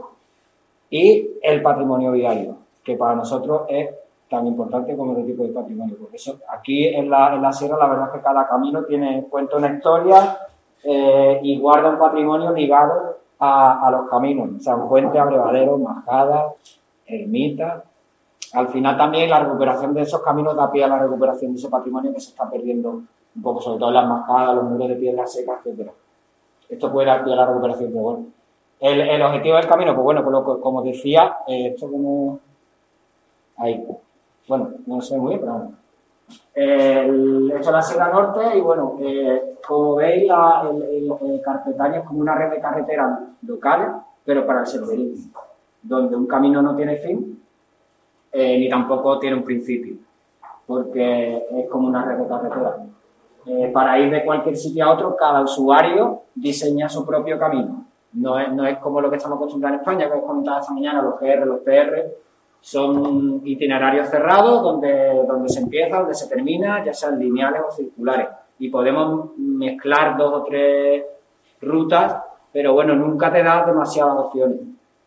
y 0.88 1.32
el 1.42 1.60
patrimonio 1.60 2.12
viario, 2.12 2.56
que 2.82 2.96
para 2.96 3.14
nosotros 3.14 3.62
es 3.68 3.90
tan 4.28 4.46
importante 4.46 4.96
como 4.96 5.12
otro 5.12 5.24
tipo 5.24 5.42
de 5.44 5.50
patrimonio. 5.52 5.96
Porque 5.98 6.16
eso, 6.16 6.38
aquí 6.48 6.86
en 6.86 7.10
la, 7.10 7.34
en 7.34 7.42
la 7.42 7.52
sierra 7.52 7.78
la 7.78 7.88
verdad 7.88 8.06
es 8.08 8.12
que 8.14 8.22
cada 8.22 8.46
camino 8.46 8.84
tiene, 8.84 9.26
cuenta 9.30 9.56
una 9.56 9.72
historia 9.74 10.38
eh, 10.84 11.40
y 11.42 11.58
guarda 11.58 11.90
un 11.90 11.98
patrimonio 11.98 12.52
ligado 12.52 13.18
a, 13.38 13.86
a 13.86 13.90
los 13.90 14.08
caminos. 14.08 14.62
San 14.62 14.88
Fuente, 14.88 15.18
Abrevaderos, 15.18 15.80
Majadas, 15.80 16.54
Ermita. 17.06 17.84
Al 18.54 18.68
final 18.68 18.96
también 18.96 19.28
la 19.28 19.40
recuperación 19.40 19.92
de 19.94 20.02
esos 20.02 20.22
caminos 20.22 20.56
da 20.56 20.70
pie 20.70 20.84
a 20.84 20.88
la 20.88 20.98
recuperación 20.98 21.52
de 21.52 21.58
ese 21.58 21.68
patrimonio 21.68 22.12
que 22.12 22.20
se 22.20 22.30
está 22.30 22.48
perdiendo 22.48 23.02
un 23.36 23.42
poco, 23.42 23.60
sobre 23.60 23.78
todo 23.78 23.90
en 23.90 23.94
las 23.96 24.08
majadas, 24.08 24.56
los 24.56 24.64
muros 24.64 24.88
de 24.88 24.96
piedra 24.96 25.26
seca, 25.26 25.58
etcétera. 25.58 25.92
Esto 26.68 26.90
puede 26.90 27.08
dar 27.08 27.24
pie 27.24 27.34
a 27.34 27.36
la 27.36 27.46
recuperación, 27.46 27.90
pero 27.90 28.02
bueno. 28.02 28.26
El, 28.80 29.00
el 29.00 29.22
objetivo 29.22 29.56
del 29.56 29.66
camino, 29.68 29.94
pues 29.94 30.04
bueno, 30.04 30.22
pues 30.22 30.58
como 30.62 30.82
decía, 30.82 31.38
eh, 31.46 31.72
esto 31.74 31.90
como... 31.90 32.40
Ahí. 33.56 33.84
Bueno, 34.48 34.70
no 34.86 35.00
sé 35.00 35.16
muy 35.16 35.28
bien, 35.36 35.40
pero 35.40 35.52
bueno. 35.52 35.74
Esto 36.54 37.70
es 37.70 37.72
la 37.72 37.82
Sierra 37.82 38.12
Norte 38.12 38.56
y 38.56 38.60
bueno, 38.60 38.96
eh, 39.00 39.56
como 39.66 39.96
veis, 39.96 40.26
la, 40.26 40.68
el, 40.70 40.82
el- 40.82 41.94
es 41.94 42.04
como 42.04 42.20
una 42.20 42.34
red 42.34 42.50
de 42.50 42.60
carreteras 42.60 43.20
locales, 43.42 43.88
pero 44.24 44.46
para 44.46 44.60
el 44.60 44.66
senderismo, 44.66 45.32
donde 45.82 46.16
un 46.16 46.26
camino 46.26 46.60
no 46.62 46.76
tiene 46.76 46.96
fin, 46.96 47.42
eh, 48.32 48.58
ni 48.58 48.68
tampoco 48.68 49.18
tiene 49.18 49.36
un 49.36 49.44
principio, 49.44 49.96
porque 50.66 51.46
es 51.52 51.70
como 51.70 51.88
una 51.88 52.04
red 52.04 52.18
de 52.18 52.28
carreteras. 52.28 52.74
Eh, 53.46 53.70
para 53.72 53.98
ir 53.98 54.10
de 54.10 54.24
cualquier 54.24 54.56
sitio 54.56 54.84
a 54.84 54.92
otro, 54.94 55.16
cada 55.16 55.42
usuario 55.42 56.22
diseña 56.34 56.88
su 56.88 57.06
propio 57.06 57.38
camino. 57.38 57.86
No 58.14 58.38
es, 58.38 58.52
no 58.52 58.66
es 58.66 58.78
como 58.78 59.00
lo 59.00 59.10
que 59.10 59.16
estamos 59.16 59.36
acostumbrados 59.36 59.76
en 59.76 59.80
España, 59.80 60.10
que 60.10 60.18
os 60.18 60.24
comentaba 60.24 60.60
esta 60.60 60.74
mañana, 60.74 61.02
los 61.02 61.18
GR, 61.20 61.46
los 61.46 61.60
PR, 61.60 62.10
son 62.60 63.40
itinerarios 63.44 64.08
cerrados 64.08 64.62
donde, 64.62 65.24
donde 65.26 65.48
se 65.48 65.60
empieza, 65.60 65.98
donde 66.00 66.14
se 66.14 66.28
termina, 66.28 66.84
ya 66.84 66.92
sean 66.92 67.18
lineales 67.18 67.62
o 67.68 67.70
circulares. 67.72 68.28
Y 68.58 68.68
podemos 68.70 69.36
mezclar 69.38 70.16
dos 70.16 70.32
o 70.34 70.42
tres 70.44 71.04
rutas, 71.60 72.16
pero 72.52 72.72
bueno, 72.74 72.94
nunca 72.96 73.32
te 73.32 73.42
da 73.42 73.64
demasiadas 73.64 74.16
opciones. 74.18 74.58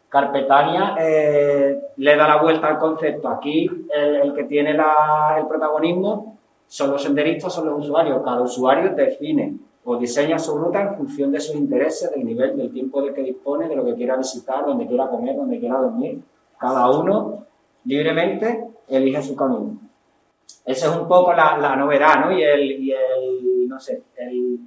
Carpetania 0.09 0.95
eh, 0.99 1.79
le 1.97 2.15
da 2.17 2.27
la 2.27 2.41
vuelta 2.41 2.67
al 2.67 2.77
concepto. 2.79 3.29
Aquí 3.29 3.69
el, 3.93 4.33
que 4.33 4.43
tiene 4.45 4.73
la- 4.73 5.35
el 5.39 5.47
protagonismo 5.47 6.37
son 6.67 6.91
los 6.91 7.03
senderistas, 7.03 7.53
son 7.53 7.67
los 7.69 7.79
usuarios. 7.79 8.21
Cada 8.23 8.41
usuario 8.41 8.93
define 8.93 9.55
o 9.85 9.97
diseña 9.97 10.37
su 10.37 10.57
ruta 10.57 10.81
en 10.81 10.95
función 10.95 11.31
de 11.31 11.39
sus 11.39 11.55
intereses, 11.55 12.11
del 12.11 12.25
nivel, 12.25 12.57
del 12.57 12.71
tiempo 12.71 13.01
del 13.01 13.13
que 13.13 13.23
dispone, 13.23 13.67
de 13.67 13.75
lo 13.75 13.85
que 13.85 13.95
quiera 13.95 14.15
visitar, 14.17 14.65
donde 14.65 14.85
quiera 14.85 15.07
comer, 15.07 15.35
donde 15.35 15.59
quiera 15.59 15.77
dormir. 15.77 16.19
Cada 16.61 16.89
uno 16.91 17.45
libremente 17.85 18.67
elige 18.87 19.21
su 19.23 19.35
camino. 19.35 19.79
Esa 20.63 20.91
es 20.91 20.95
un 20.95 21.07
poco 21.07 21.33
la, 21.33 21.57
la 21.57 21.75
novedad, 21.75 22.23
¿no? 22.25 22.31
Y 22.31 22.43
el, 22.43 22.71
y 22.83 22.91
el 22.91 23.67
no 23.67 23.79
sé, 23.79 24.03
el, 24.17 24.59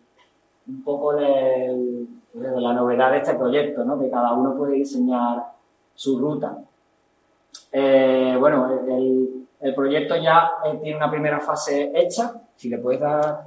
un 0.66 0.82
poco 0.82 1.14
de 1.14 2.06
la 2.34 2.72
novedad 2.72 3.12
de 3.12 3.18
este 3.18 3.34
proyecto, 3.34 3.84
¿no? 3.84 3.98
Que 4.00 4.10
cada 4.10 4.32
uno 4.32 4.56
puede 4.56 4.72
diseñar 4.74 5.44
su 5.94 6.18
ruta. 6.18 6.58
Eh, 7.70 8.36
bueno, 8.40 8.68
el, 8.88 9.46
el 9.60 9.74
proyecto 9.74 10.16
ya 10.16 10.50
eh, 10.64 10.78
tiene 10.82 10.96
una 10.96 11.10
primera 11.10 11.38
fase 11.38 11.92
hecha, 11.94 12.32
si 12.56 12.68
le 12.68 12.78
puedes 12.78 13.00
dar, 13.00 13.46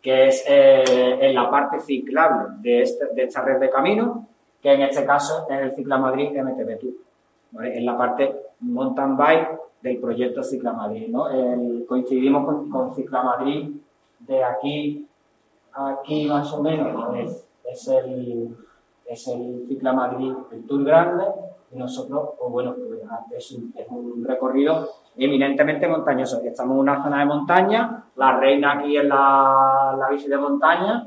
que 0.00 0.28
es 0.28 0.44
eh, 0.46 1.18
en 1.20 1.34
la 1.34 1.50
parte 1.50 1.80
ciclable 1.80 2.54
de, 2.60 2.82
este- 2.82 3.06
de 3.12 3.24
esta 3.24 3.42
red 3.42 3.58
de 3.58 3.70
caminos, 3.70 4.18
que 4.66 4.72
en 4.74 4.82
este 4.82 5.04
caso 5.06 5.46
es 5.48 5.60
el 5.60 5.74
Cicla 5.76 5.96
Madrid 5.98 6.30
MTB 6.42 6.78
Tour. 6.80 6.92
¿vale? 7.52 7.78
Es 7.78 7.84
la 7.84 7.96
parte 7.96 8.34
mountain 8.60 9.16
bike 9.16 9.60
del 9.82 9.98
proyecto 9.98 10.42
Cicla 10.42 10.72
Madrid, 10.72 11.06
¿no? 11.08 11.28
El- 11.30 11.84
coincidimos 11.88 12.44
con, 12.44 12.68
con 12.68 12.94
Cicla 12.94 13.22
Madrid 13.22 13.70
de 14.20 14.42
aquí 14.42 15.06
a 15.72 15.90
aquí 15.90 16.26
más 16.26 16.52
o 16.52 16.62
menos, 16.62 17.14
es, 17.16 17.46
es 17.70 17.88
el, 17.88 18.56
es 19.06 19.28
el 19.28 19.66
Cicla 19.68 19.92
Madrid, 19.92 20.32
el 20.50 20.66
Tour 20.66 20.82
Grande, 20.84 21.24
y 21.72 21.76
nosotros, 21.78 22.30
pues 22.38 22.50
bueno, 22.50 22.74
pues, 22.88 23.00
es, 23.36 23.52
un, 23.52 23.72
es 23.76 23.86
un 23.88 24.24
recorrido 24.24 24.88
eminentemente 25.16 25.86
montañoso. 25.86 26.40
Estamos 26.42 26.74
en 26.74 26.80
una 26.80 27.02
zona 27.04 27.18
de 27.20 27.24
montaña, 27.26 28.04
la 28.16 28.36
reina 28.38 28.72
aquí 28.72 28.96
es 28.96 29.04
la, 29.04 29.94
la 29.98 30.08
bici 30.10 30.28
de 30.28 30.38
montaña, 30.38 31.06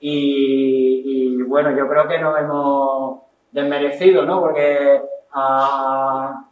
y, 0.00 0.87
y, 1.04 1.42
bueno, 1.42 1.70
yo 1.70 1.88
creo 1.88 2.08
que 2.08 2.18
nos 2.18 2.38
hemos 2.38 3.20
desmerecido, 3.52 4.24
¿no? 4.24 4.40
Porque 4.40 5.00
a, 5.32 6.44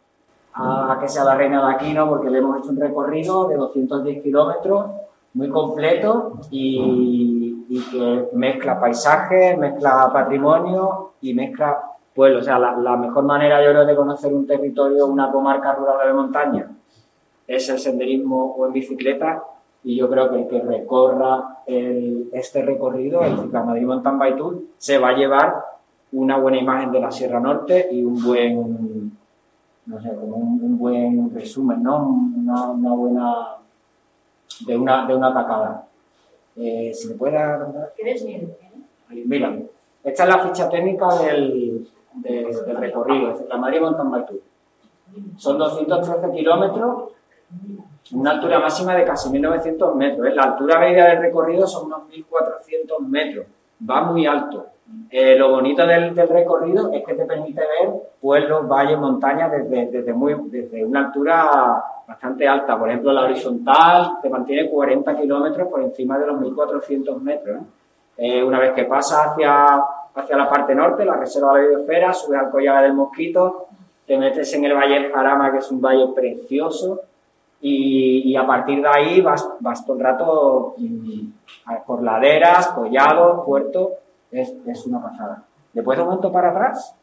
que 1.01 1.09
sea 1.09 1.25
la 1.25 1.35
reina 1.35 1.67
de 1.67 1.75
aquí, 1.75 1.93
¿no? 1.93 2.09
Porque 2.09 2.31
le 2.31 2.39
hemos 2.39 2.59
hecho 2.59 2.71
un 2.71 2.81
recorrido 2.81 3.49
de 3.49 3.57
210 3.57 4.23
kilómetros 4.23 4.87
muy 5.35 5.51
completo 5.51 6.41
y, 6.51 7.53
que 7.91 8.29
mezcla 8.33 8.81
paisajes, 8.81 9.59
mezcla 9.59 10.11
patrimonio 10.13 11.13
y 11.21 11.35
mezcla 11.35 11.79
pueblo. 12.15 12.39
O 12.39 12.43
sea, 12.43 12.59
la, 12.59 12.77
la 12.77 12.97
mejor 12.97 13.25
manera 13.25 13.63
yo 13.63 13.71
creo 13.71 13.85
de 13.85 13.97
conocer 13.97 14.33
un 14.33 14.47
territorio, 14.47 15.07
una 15.07 15.31
comarca 15.31 15.75
rural 15.75 16.07
de 16.07 16.13
montaña, 16.15 16.71
es 17.47 17.69
el 17.69 17.79
senderismo 17.79 18.55
o 18.57 18.67
en 18.67 18.73
bicicleta 18.73 19.43
y 19.87 19.97
yo 19.97 20.11
creo 20.11 20.29
que 20.31 20.41
el 20.43 20.49
que 20.49 20.61
recorra 20.61 21.59
el- 21.67 22.29
este 22.33 22.63
recorrido, 22.63 23.23
el 23.23 23.39
Ciclamadrid 23.39 23.87
Mountain 23.87 24.19
Bike 24.19 24.37
Tour, 24.37 24.59
se 24.79 24.99
va 24.99 25.11
a 25.11 25.17
llevar 25.17 25.65
una 26.13 26.39
buena 26.39 26.59
imagen 26.59 26.91
de 26.93 27.01
la 27.01 27.11
Sierra 27.11 27.39
Norte 27.41 27.89
y 27.91 28.05
un 28.05 28.23
buen, 28.23 29.13
no 29.87 30.01
sé, 30.01 30.09
como 30.15 30.37
un, 30.37 30.61
un 30.63 30.79
buen 30.79 31.33
resumen, 31.35 31.83
¿no? 31.83 32.09
Una, 32.09 32.71
una 32.71 32.93
buena, 32.95 33.47
de 34.67 34.77
una, 34.77 35.07
de 35.07 35.15
una 35.15 35.29
atacada. 35.29 35.87
Eh, 36.57 36.93
si 36.95 37.09
me 37.09 37.15
puede 37.15 37.35
dar, 37.35 37.67
Ahí, 39.09 39.23
Mira, 39.27 39.57
esta 40.03 40.23
es 40.25 40.29
la 40.29 40.39
ficha 40.41 40.69
técnica 40.69 41.07
del, 41.23 41.89
de- 42.15 42.45
del 42.67 42.77
recorrido, 42.77 43.37
de 43.39 43.47
la 43.49 43.57
Madrid 43.57 43.81
Mountain 43.81 44.11
Bike 44.11 44.27
Tour. 44.27 44.41
Son 45.37 45.59
213 45.59 46.33
kilómetros, 46.33 47.11
una 48.13 48.31
altura 48.33 48.61
máxima 48.61 48.95
de 48.95 49.05
casi 49.05 49.31
1900 49.31 49.95
metros. 49.95 50.27
¿eh? 50.29 50.35
La 50.35 50.45
altura 50.45 50.79
media 50.79 51.07
del 51.07 51.19
recorrido 51.19 51.67
son 51.67 51.87
unos 51.87 52.09
1400 52.09 53.01
metros. 53.03 53.47
Va 53.89 54.03
muy 54.03 54.27
alto. 54.27 54.67
Eh, 55.11 55.37
lo 55.37 55.51
bonito 55.51 55.85
del, 55.87 56.17
recorrido 56.17 56.93
es 56.93 57.05
que 57.05 57.15
te 57.15 57.25
permite 57.25 57.61
ver 57.61 57.93
pueblos, 58.21 58.69
valles, 58.69 58.99
montañas 58.99 59.51
desde, 59.51 59.87
desde, 59.87 60.13
muy, 60.13 60.35
desde 60.49 60.85
una 60.85 61.07
altura 61.07 61.83
bastante 62.07 62.47
alta. 62.47 62.79
Por 62.79 62.89
ejemplo, 62.89 63.13
la 63.13 63.25
horizontal 63.25 64.19
te 64.23 64.31
mantiene 64.31 64.71
40 64.71 65.17
kilómetros 65.17 65.69
por 65.69 65.83
encima 65.83 66.19
de 66.19 66.27
los 66.27 66.41
1400 66.41 67.23
metros. 67.23 67.63
¿eh? 67.63 67.67
Eh, 68.19 68.45
una 68.45 68.59
vez 68.59 68.73
que 68.73 68.85
pasas 68.85 69.33
hacia, 69.33 69.83
hacia 70.15 70.37
la 70.37 70.49
parte 70.49 70.75
norte, 70.75 71.05
la 71.05 71.17
reserva 71.17 71.57
de 71.57 71.63
la 71.63 71.69
biosfera, 71.69 72.13
subes 72.13 72.41
al 72.41 72.51
Collage 72.51 72.85
del 72.85 72.95
Mosquito, 72.95 73.67
te 74.07 74.17
metes 74.17 74.53
en 74.55 74.65
el 74.65 74.75
Valle 74.75 75.01
del 75.01 75.13
Jarama, 75.13 75.51
que 75.53 75.59
es 75.59 75.71
un 75.71 75.81
valle 75.81 76.09
precioso, 76.15 77.01
y, 77.61 78.31
y 78.31 78.37
a 78.37 78.47
partir 78.47 78.83
de 78.83 78.89
ahí 78.89 79.21
vas, 79.21 79.49
vas 79.61 79.85
todo 79.85 79.97
el 79.97 80.03
rato 80.03 80.75
mm, 80.79 81.29
por 81.87 82.03
laderas, 82.03 82.69
collados, 82.69 83.45
puertos, 83.45 83.91
es, 84.31 84.55
es 84.67 84.87
una 84.87 85.03
pasada. 85.03 85.43
¿Le 85.73 85.83
puedes 85.83 86.01
un 86.01 86.07
momento 86.09 86.33
para 86.33 86.51
atrás? 86.51 86.95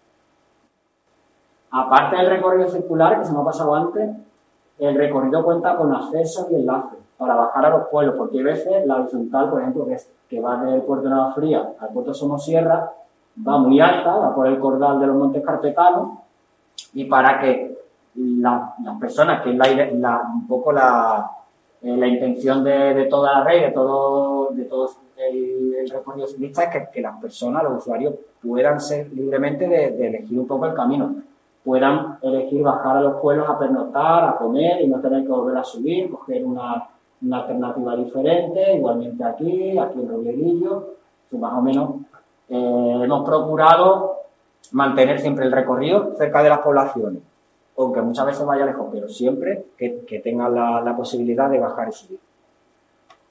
Aparte 1.71 2.17
del 2.17 2.29
recorrido 2.29 2.69
circular, 2.69 3.19
que 3.19 3.25
se 3.25 3.33
me 3.33 3.39
ha 3.41 3.43
pasado 3.43 3.73
antes, 3.75 4.09
el 4.79 4.95
recorrido 4.95 5.43
cuenta 5.43 5.75
con 5.75 5.93
accesos 5.93 6.47
y 6.51 6.55
enlaces 6.55 6.99
para 7.17 7.35
bajar 7.35 7.65
a 7.65 7.69
los 7.69 7.87
pueblos, 7.89 8.15
porque 8.17 8.37
hay 8.37 8.43
veces 8.43 8.85
la 8.85 8.97
horizontal, 8.97 9.49
por 9.49 9.61
ejemplo, 9.61 9.85
que, 9.85 9.93
es- 9.93 10.09
que 10.29 10.39
va 10.39 10.63
del 10.63 10.81
puerto 10.81 11.05
de 11.05 11.09
Nueva 11.15 11.33
Fría 11.33 11.73
al 11.79 11.89
puerto 11.89 12.13
Somosierra, 12.13 12.91
va 13.47 13.57
muy 13.57 13.79
alta, 13.79 14.15
va 14.17 14.35
por 14.35 14.47
el 14.47 14.59
cordal 14.59 14.99
de 14.99 15.07
los 15.07 15.15
Montes 15.15 15.43
Carpetanos, 15.43 16.19
y 16.93 17.05
para 17.05 17.39
que 17.39 17.72
la- 18.15 18.75
las 18.83 18.99
personas, 18.99 19.41
que 19.43 19.51
es 19.51 19.55
la, 19.57 19.67
la- 19.93 20.21
un 20.33 20.47
poco 20.47 20.71
la, 20.71 21.29
eh, 21.81 21.97
la 21.97 22.07
intención 22.07 22.63
de, 22.63 22.93
de 22.93 23.05
toda 23.05 23.39
la 23.39 23.43
red, 23.43 23.61
de 23.67 23.71
todo, 23.71 24.49
de 24.51 24.65
todo 24.65 24.89
el, 25.17 25.75
el 25.75 25.89
recorrido 25.89 26.27
ciclista, 26.27 26.63
es 26.63 26.69
que, 26.71 26.87
que 26.93 27.01
las 27.01 27.19
personas, 27.19 27.63
los 27.63 27.79
usuarios, 27.79 28.13
puedan 28.41 28.79
ser 28.79 29.11
libremente 29.13 29.67
de, 29.67 30.07
elegir 30.07 30.39
un 30.39 30.47
poco 30.47 30.65
el 30.65 30.73
camino, 30.73 31.15
puedan 31.63 32.17
elegir 32.21 32.61
bajar 32.61 32.97
a 32.97 33.01
los 33.01 33.21
pueblos 33.21 33.47
a 33.49 33.57
pernoctar, 33.57 34.23
a 34.29 34.35
comer 34.37 34.81
y 34.81 34.87
no 34.87 34.99
tener 34.99 35.23
que 35.23 35.29
volver 35.29 35.57
a 35.57 35.63
subir, 35.63 36.09
coger 36.11 36.43
una, 36.45 36.89
una 37.21 37.37
alternativa 37.39 37.95
diferente, 37.95 38.75
igualmente 38.75 39.23
aquí, 39.23 39.77
aquí 39.77 39.99
en 39.99 40.09
Robledillo, 40.09 40.87
que 41.31 41.37
más 41.37 41.53
o 41.53 41.61
menos 41.61 41.89
eh, 42.49 42.99
hemos 43.03 43.23
procurado 43.25 44.17
mantener 44.71 45.19
siempre 45.19 45.45
el 45.45 45.51
recorrido 45.51 46.15
cerca 46.17 46.43
de 46.43 46.49
las 46.49 46.59
poblaciones, 46.59 47.21
aunque 47.77 48.01
muchas 48.01 48.25
veces 48.27 48.45
vaya 48.45 48.65
lejos, 48.65 48.87
pero 48.91 49.07
siempre 49.07 49.65
que, 49.77 50.03
tengan 50.23 50.53
la, 50.53 50.81
la 50.81 50.95
posibilidad 50.95 51.49
de 51.49 51.59
bajar 51.59 51.89
y 51.89 51.91
subir. 51.91 52.19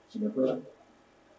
Si 0.09 0.19
me 0.19 0.31
puedo. 0.31 0.59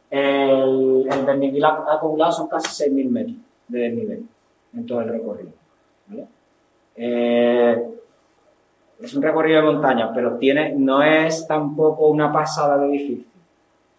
El, 0.10 1.08
el 1.12 1.26
desnivel 1.26 1.64
ac- 1.64 1.86
acumulado 1.98 2.32
son 2.32 2.48
casi 2.48 2.90
6.000 2.90 3.10
metros 3.10 3.38
de 3.68 3.80
desnivel 3.80 4.26
en 4.74 4.86
todo 4.86 5.02
el 5.02 5.10
recorrido. 5.10 5.52
Eh, 6.96 7.88
es 9.02 9.14
un 9.16 9.24
recorrido 9.24 9.62
de 9.62 9.72
montaña, 9.74 10.12
pero 10.14 10.38
tiene, 10.38 10.74
no 10.76 11.02
es 11.02 11.48
tampoco 11.48 12.08
una 12.08 12.32
pasada 12.32 12.78
de 12.78 12.88
difícil. 12.90 13.28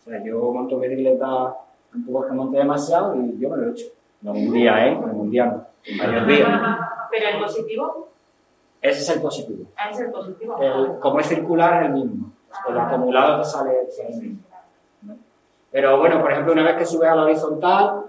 O 0.06 0.10
sea, 0.10 0.22
yo 0.24 0.52
monto 0.52 0.78
bicicleta, 0.78 1.54
tampoco 1.90 2.24
es 2.24 2.30
que 2.30 2.36
monte 2.36 2.58
demasiado 2.58 3.14
y 3.16 3.38
yo 3.38 3.50
me 3.50 3.56
lo 3.56 3.68
he 3.68 3.70
hecho. 3.72 3.86
No 4.22 4.32
un 4.32 4.52
día, 4.52 4.86
¿eh? 4.88 4.96
No 4.98 5.06
un 5.12 5.30
día, 5.30 5.46
no. 5.46 5.66
Varios 5.98 6.26
días. 6.26 6.48
Pero 7.10 7.28
el 7.28 7.42
positivo, 7.42 8.08
Ese 8.84 9.00
es 9.00 9.16
el 9.16 9.22
positivo. 9.22 9.64
es 9.90 9.98
el 10.00 10.10
positivo. 10.10 10.58
El- 10.60 10.98
como 11.00 11.18
es 11.20 11.26
circular, 11.26 11.82
es 11.82 11.88
el 11.88 11.94
mismo. 11.94 12.32
El 12.68 12.78
acumulado 12.78 13.38
te 13.42 13.44
sale, 13.48 13.72
el 14.08 14.20
mismo. 14.20 14.38
Pero 15.72 15.98
bueno, 15.98 16.20
por 16.20 16.30
ejemplo, 16.30 16.52
una 16.52 16.62
vez 16.64 16.76
que 16.76 16.84
subes 16.86 17.08
a 17.08 17.16
la 17.16 17.22
horizontal, 17.24 18.04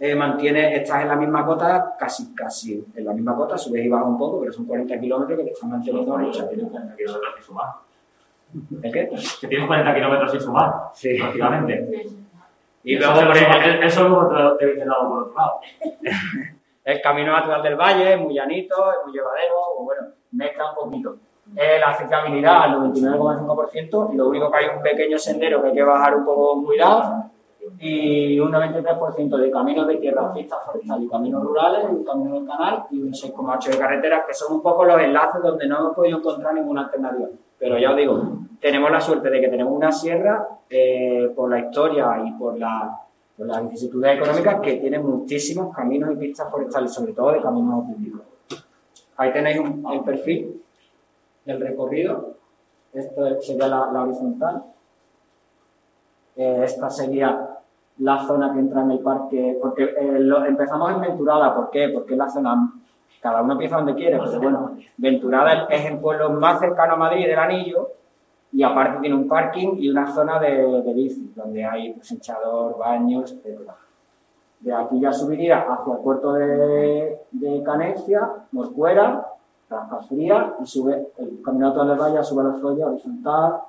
eh, 0.00 0.14
mantienes, 0.14 0.80
estás 0.80 1.02
en 1.02 1.08
la 1.08 1.16
misma 1.16 1.46
cota, 1.46 1.94
casi, 1.98 2.34
casi 2.34 2.84
en 2.94 3.04
la 3.04 3.12
misma 3.12 3.34
cota, 3.36 3.56
subes 3.56 3.84
y 3.84 3.88
bajas 3.88 4.08
un 4.08 4.18
poco, 4.18 4.40
pero 4.40 4.52
son 4.52 4.66
40 4.66 4.98
kilómetros 4.98 5.38
que 5.38 5.44
te 5.44 5.50
están 5.52 5.70
manteniendo 5.70 6.14
en 6.16 6.22
lucha. 6.22 6.48
kilómetros 6.48 7.34
sin 7.36 7.44
sumar. 7.44 7.68
¿El 8.82 8.92
qué? 8.92 9.10
Que 9.40 9.46
tienes 9.48 9.66
40 9.66 9.94
kilómetros 9.94 10.30
sin 10.32 10.40
sumar, 10.40 10.72
Sí. 10.94 11.16
prácticamente. 11.18 12.06
Y 12.82 12.96
eso, 12.96 13.12
luego, 13.14 13.28
por 13.28 13.36
ejemplo, 13.36 13.86
eso 13.86 14.08
luego 14.08 14.28
te 14.58 14.58
te 14.66 14.72
viene 14.72 14.84
dado 14.84 15.08
por 15.08 15.22
otro 15.22 15.34
lado. 15.36 15.60
el 16.84 17.00
camino 17.00 17.32
natural 17.32 17.62
del 17.62 17.76
valle 17.76 18.14
es 18.14 18.20
muy 18.20 18.34
llanito, 18.34 18.74
es 18.92 18.98
muy 19.04 19.12
llevadero, 19.12 19.54
bueno, 19.80 20.02
mezcla 20.32 20.70
un 20.70 20.74
poquito. 20.74 21.16
Eh, 21.56 21.78
la 21.78 21.90
accesibilidad 21.90 22.62
al 22.62 22.92
99,5%, 22.92 24.14
lo 24.14 24.28
único 24.28 24.50
que 24.50 24.58
hay 24.58 24.66
es 24.66 24.76
un 24.76 24.82
pequeño 24.82 25.18
sendero 25.18 25.62
que 25.62 25.68
hay 25.68 25.74
que 25.74 25.82
bajar 25.82 26.16
un 26.16 26.24
poco 26.24 26.54
con 26.54 26.64
cuidado, 26.64 27.30
y 27.78 28.38
un 28.38 28.52
93% 28.52 29.36
de 29.36 29.50
caminos 29.50 29.86
de 29.86 29.96
tierra, 29.96 30.32
pistas 30.32 30.58
forestales 30.66 31.06
y 31.06 31.08
caminos 31.08 31.42
rurales, 31.42 31.84
un 31.88 32.04
camino 32.04 32.34
del 32.34 32.46
canal 32.46 32.84
y 32.90 33.00
un 33.00 33.12
6,8% 33.12 33.70
de 33.70 33.78
carreteras, 33.78 34.24
que 34.26 34.34
son 34.34 34.56
un 34.56 34.62
poco 34.62 34.84
los 34.84 35.00
enlaces 35.00 35.42
donde 35.42 35.66
no 35.66 35.78
hemos 35.78 35.96
podido 35.96 36.18
encontrar 36.18 36.54
ninguna 36.54 36.82
alternativa. 36.82 37.28
Pero 37.58 37.78
ya 37.78 37.90
os 37.90 37.96
digo, 37.96 38.22
tenemos 38.60 38.90
la 38.90 39.00
suerte 39.00 39.30
de 39.30 39.40
que 39.40 39.48
tenemos 39.48 39.72
una 39.72 39.92
sierra, 39.92 40.46
eh, 40.68 41.32
por 41.34 41.50
la 41.50 41.60
historia 41.60 42.22
y 42.24 42.32
por 42.32 42.58
la 42.58 43.00
por 43.36 43.46
las 43.46 43.62
vicisitudes 43.68 44.16
económicas, 44.16 44.60
que 44.60 44.74
tiene 44.76 44.98
muchísimos 44.98 45.74
caminos 45.74 46.12
y 46.12 46.16
pistas 46.16 46.50
forestales, 46.50 46.92
sobre 46.92 47.12
todo 47.12 47.32
de 47.32 47.40
caminos 47.42 47.84
públicos. 47.84 48.20
Ahí 49.16 49.32
tenéis 49.32 49.58
un- 49.60 49.84
el 49.92 50.00
perfil 50.02 50.62
del 51.44 51.60
recorrido. 51.60 52.34
Esto 52.92 53.40
sería 53.40 53.66
la, 53.68 54.02
horizontal. 54.02 54.62
Eh, 56.36 56.62
esta 56.64 56.90
sería 56.90 57.58
la 57.98 58.26
zona 58.26 58.52
que 58.52 58.58
entra 58.60 58.82
en 58.82 58.90
el 58.92 58.98
parque, 59.00 59.58
porque 59.60 59.84
eh, 59.84 60.18
empezamos 60.48 60.92
en 60.92 61.00
Venturada, 61.00 61.54
¿por 61.54 61.70
qué? 61.70 61.88
Porque 61.90 62.12
es 62.14 62.18
la 62.18 62.28
zona, 62.28 62.72
cada 63.20 63.42
uno 63.42 63.52
empieza 63.52 63.76
donde 63.76 63.94
quiere, 63.94 64.18
pero 64.18 64.40
bueno, 64.40 64.76
Venturada 64.96 65.66
es 65.70 65.84
el 65.86 65.98
pueblo 65.98 66.30
más 66.30 66.58
cercano 66.58 66.94
a 66.94 66.96
Madrid 66.96 67.26
del 67.26 67.38
Anillo, 67.38 67.88
y 68.54 68.62
aparte 68.62 69.00
tiene 69.00 69.16
un 69.16 69.26
parking 69.26 69.74
y 69.78 69.90
una 69.90 70.14
zona 70.14 70.38
de, 70.38 70.82
de 70.82 70.94
bici, 70.94 71.32
donde 71.34 71.64
hay 71.64 71.92
pues, 71.92 72.12
hinchador, 72.12 72.78
baños, 72.78 73.32
etc. 73.32 73.68
De 74.60 74.72
aquí 74.72 75.00
ya 75.00 75.12
subiría 75.12 75.58
hacia 75.60 75.92
el 75.92 75.98
puerto 75.98 76.32
de, 76.34 77.18
de 77.32 77.62
Canencia, 77.64 78.30
Moscuera, 78.52 79.26
Ranjas 79.68 80.06
Fría, 80.06 80.54
y 80.62 80.66
sube 80.66 81.08
el 81.18 81.42
caminado 81.42 81.84
del 81.84 81.98
Valle, 81.98 82.22
sube 82.22 82.42
a 82.42 82.44
la 82.44 82.60
Zoya 82.60 82.86
horizontal, 82.86 83.60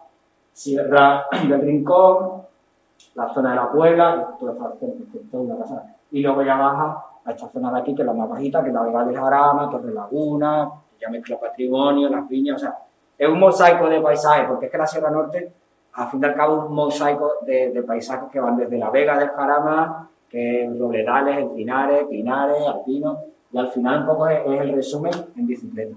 Sierra 0.54 1.26
del 1.50 1.62
Rincón, 1.62 2.44
la 3.16 3.34
zona 3.34 3.50
de 3.50 3.56
la 3.56 3.72
Puebla. 3.72 4.38
Y 6.12 6.22
luego 6.22 6.44
ya 6.44 6.58
baja 6.58 7.06
a 7.26 7.32
esta 7.32 7.50
zona 7.50 7.72
de 7.74 7.80
aquí, 7.80 7.96
que 7.96 8.04
es 8.04 8.06
la 8.06 8.14
más 8.14 8.30
bajita, 8.30 8.62
que 8.62 8.68
es 8.68 8.74
la 8.74 8.84
Vega 8.84 9.04
del 9.04 9.18
Jarama, 9.18 9.70
Torre 9.72 9.92
Laguna, 9.92 10.70
ya 11.02 11.10
mezcla 11.10 11.40
patrimonio, 11.40 12.08
las 12.08 12.30
viñas, 12.30 12.58
o 12.58 12.60
sea, 12.60 12.78
es 13.18 13.30
un 13.30 13.40
mosaico 13.40 13.90
de 13.90 14.02
paisajes, 14.02 14.48
porque 14.48 14.66
es 14.66 14.72
que 14.72 14.78
la 14.78 14.88
Sierra 14.88 15.10
Norte, 15.10 15.52
al 15.94 16.10
fin 16.10 16.22
y 16.22 16.26
al 16.26 16.36
cabo, 16.36 16.58
es 16.58 16.70
un 16.70 16.76
mosaico 16.76 17.34
de, 17.46 17.72
de 17.72 17.84
paisajes 17.84 18.30
que 18.32 18.40
van 18.40 18.58
desde 18.58 18.78
la 18.78 18.90
Vega 18.90 19.18
del 19.18 19.30
Jarama, 19.30 20.10
que 20.30 20.66
es 20.66 20.80
Robledales, 20.80 21.38
Encinares, 21.38 22.06
Pinares, 22.10 22.68
Alpinos, 22.68 23.20
y 23.52 23.58
al 23.58 23.70
final 23.70 24.02
un 24.02 24.06
poco 24.06 24.28
es, 24.28 24.40
es 24.46 24.62
el 24.62 24.74
resumen 24.74 25.14
en 25.38 25.48
bicicleta. 25.48 25.96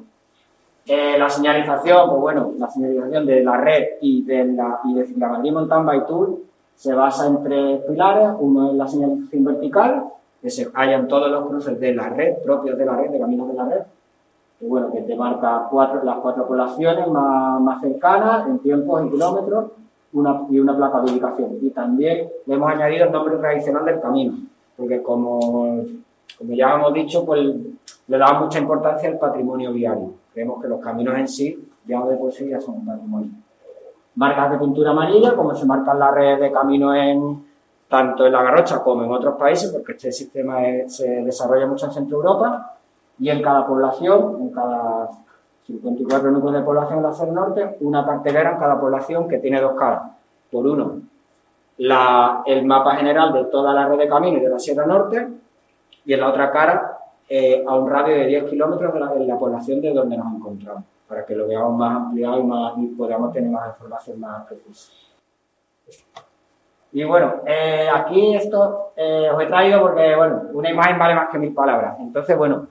Eh, 0.86 1.18
la 1.18 1.28
señalización, 1.28 2.08
pues 2.08 2.20
bueno, 2.20 2.52
la 2.56 2.70
señalización 2.70 3.26
de 3.26 3.44
la 3.44 3.58
red 3.58 3.84
y 4.00 4.22
de 4.24 4.44
la 4.46 4.80
y 4.84 4.94
de 4.94 5.04
Ciclamadrid 5.04 5.52
Mountain 5.52 5.84
Bike 5.84 6.06
Tour 6.06 6.38
se 6.76 6.94
basa 6.94 7.26
en 7.26 7.42
tres 7.42 7.80
pilares. 7.82 8.30
Uno 8.38 8.70
es 8.70 8.74
la 8.74 8.88
señalización 8.88 9.44
vertical, 9.44 10.04
que 10.40 10.48
se 10.48 10.70
hallan 10.72 11.06
todos 11.06 11.30
los 11.30 11.46
cruces 11.46 11.78
de 11.78 11.94
la 11.94 12.08
red, 12.08 12.38
propios 12.42 12.78
de 12.78 12.86
la 12.86 12.96
red, 12.96 13.10
de 13.10 13.18
caminos 13.18 13.48
de 13.48 13.54
la 13.54 13.64
red, 13.66 13.82
que 14.58 14.66
bueno, 14.66 14.90
que 14.92 15.02
te 15.02 15.14
marca 15.14 15.68
las 16.02 16.16
cuatro 16.18 16.46
poblaciones 16.46 17.08
más, 17.08 17.60
más 17.60 17.80
cercanas 17.80 18.48
en 18.48 18.58
tiempos 18.58 19.06
y 19.06 19.10
kilómetros 19.10 19.70
y 20.50 20.58
una 20.58 20.76
placa 20.76 21.00
de 21.02 21.12
ubicación. 21.12 21.58
Y 21.62 21.70
también 21.70 22.28
le 22.46 22.54
hemos 22.54 22.70
añadido 22.70 23.06
el 23.06 23.12
nombre 23.12 23.36
tradicional 23.36 23.84
del 23.84 24.00
camino, 24.00 24.38
porque 24.76 25.02
como, 25.02 25.38
como 26.38 26.52
ya 26.54 26.74
hemos 26.74 26.92
dicho, 26.92 27.24
pues 27.24 27.40
le 28.08 28.18
damos 28.18 28.44
mucha 28.44 28.58
importancia 28.58 29.08
al 29.08 29.18
patrimonio 29.18 29.72
viario. 29.72 30.14
Creemos 30.32 30.60
que 30.62 30.68
los 30.68 30.80
caminos 30.80 31.16
en 31.16 31.28
sí, 31.28 31.68
ya 31.86 32.04
de 32.04 32.16
por 32.16 32.32
sí, 32.32 32.48
ya 32.48 32.60
son 32.60 32.76
un 32.76 32.86
patrimonio. 32.86 33.30
Marcas 34.16 34.50
de 34.50 34.58
pintura 34.58 34.90
amarilla, 34.90 35.36
como 35.36 35.54
se 35.54 35.66
marcan 35.66 35.98
las 35.98 36.12
redes 36.12 36.40
de 36.40 36.52
camino 36.52 36.94
en 36.94 37.46
tanto 37.88 38.26
en 38.26 38.32
la 38.32 38.42
Garrocha 38.42 38.82
como 38.82 39.04
en 39.04 39.12
otros 39.12 39.36
países, 39.36 39.70
porque 39.70 39.92
este 39.92 40.12
sistema 40.12 40.58
se 40.86 41.22
desarrolla 41.22 41.66
mucho 41.66 41.86
en 41.86 41.92
Centro 41.92 42.18
Europa, 42.18 42.77
y 43.18 43.30
en 43.30 43.42
cada 43.42 43.66
población, 43.66 44.36
en 44.40 44.50
cada 44.50 45.10
54 45.66 46.30
núcleos 46.30 46.54
de 46.54 46.62
población 46.62 46.98
en 46.98 47.02
la 47.04 47.12
Sierra 47.12 47.32
Norte, 47.32 47.76
una 47.80 48.06
cartelera 48.06 48.52
en 48.52 48.58
cada 48.58 48.80
población 48.80 49.28
que 49.28 49.38
tiene 49.38 49.60
dos 49.60 49.76
caras. 49.78 50.02
Por 50.50 50.66
uno, 50.66 51.00
el 51.76 52.64
mapa 52.64 52.96
general 52.96 53.32
de 53.32 53.44
toda 53.46 53.74
la 53.74 53.86
red 53.86 53.98
de 53.98 54.08
caminos 54.08 54.42
de 54.42 54.48
la 54.48 54.58
Sierra 54.58 54.86
Norte, 54.86 55.28
y 56.04 56.14
en 56.14 56.20
la 56.20 56.28
otra 56.30 56.50
cara, 56.50 56.98
eh, 57.28 57.62
a 57.66 57.74
un 57.74 57.90
radio 57.90 58.14
de 58.14 58.26
10 58.26 58.44
kilómetros 58.44 58.94
de 58.94 59.26
la, 59.26 59.36
población 59.38 59.82
de 59.82 59.92
donde 59.92 60.16
nos 60.16 60.34
encontramos, 60.34 60.84
para 61.06 61.26
que 61.26 61.34
lo 61.34 61.46
veamos 61.46 61.76
más 61.76 61.96
ampliado 61.96 62.40
y, 62.40 62.42
más, 62.44 62.72
y 62.78 62.86
podamos 62.86 63.32
tener 63.32 63.50
más 63.50 63.68
información 63.68 64.20
más 64.20 64.46
precisa. 64.46 64.92
Y 66.92 67.04
bueno, 67.04 67.42
eh, 67.46 67.86
aquí 67.92 68.34
esto 68.34 68.92
eh, 68.96 69.28
os 69.30 69.42
he 69.42 69.46
traído 69.46 69.82
porque, 69.82 70.16
bueno, 70.16 70.42
una 70.54 70.70
imagen 70.70 70.98
vale 70.98 71.14
más 71.14 71.28
que 71.28 71.38
mil 71.38 71.52
palabras. 71.52 71.96
Entonces, 72.00 72.36
bueno, 72.38 72.66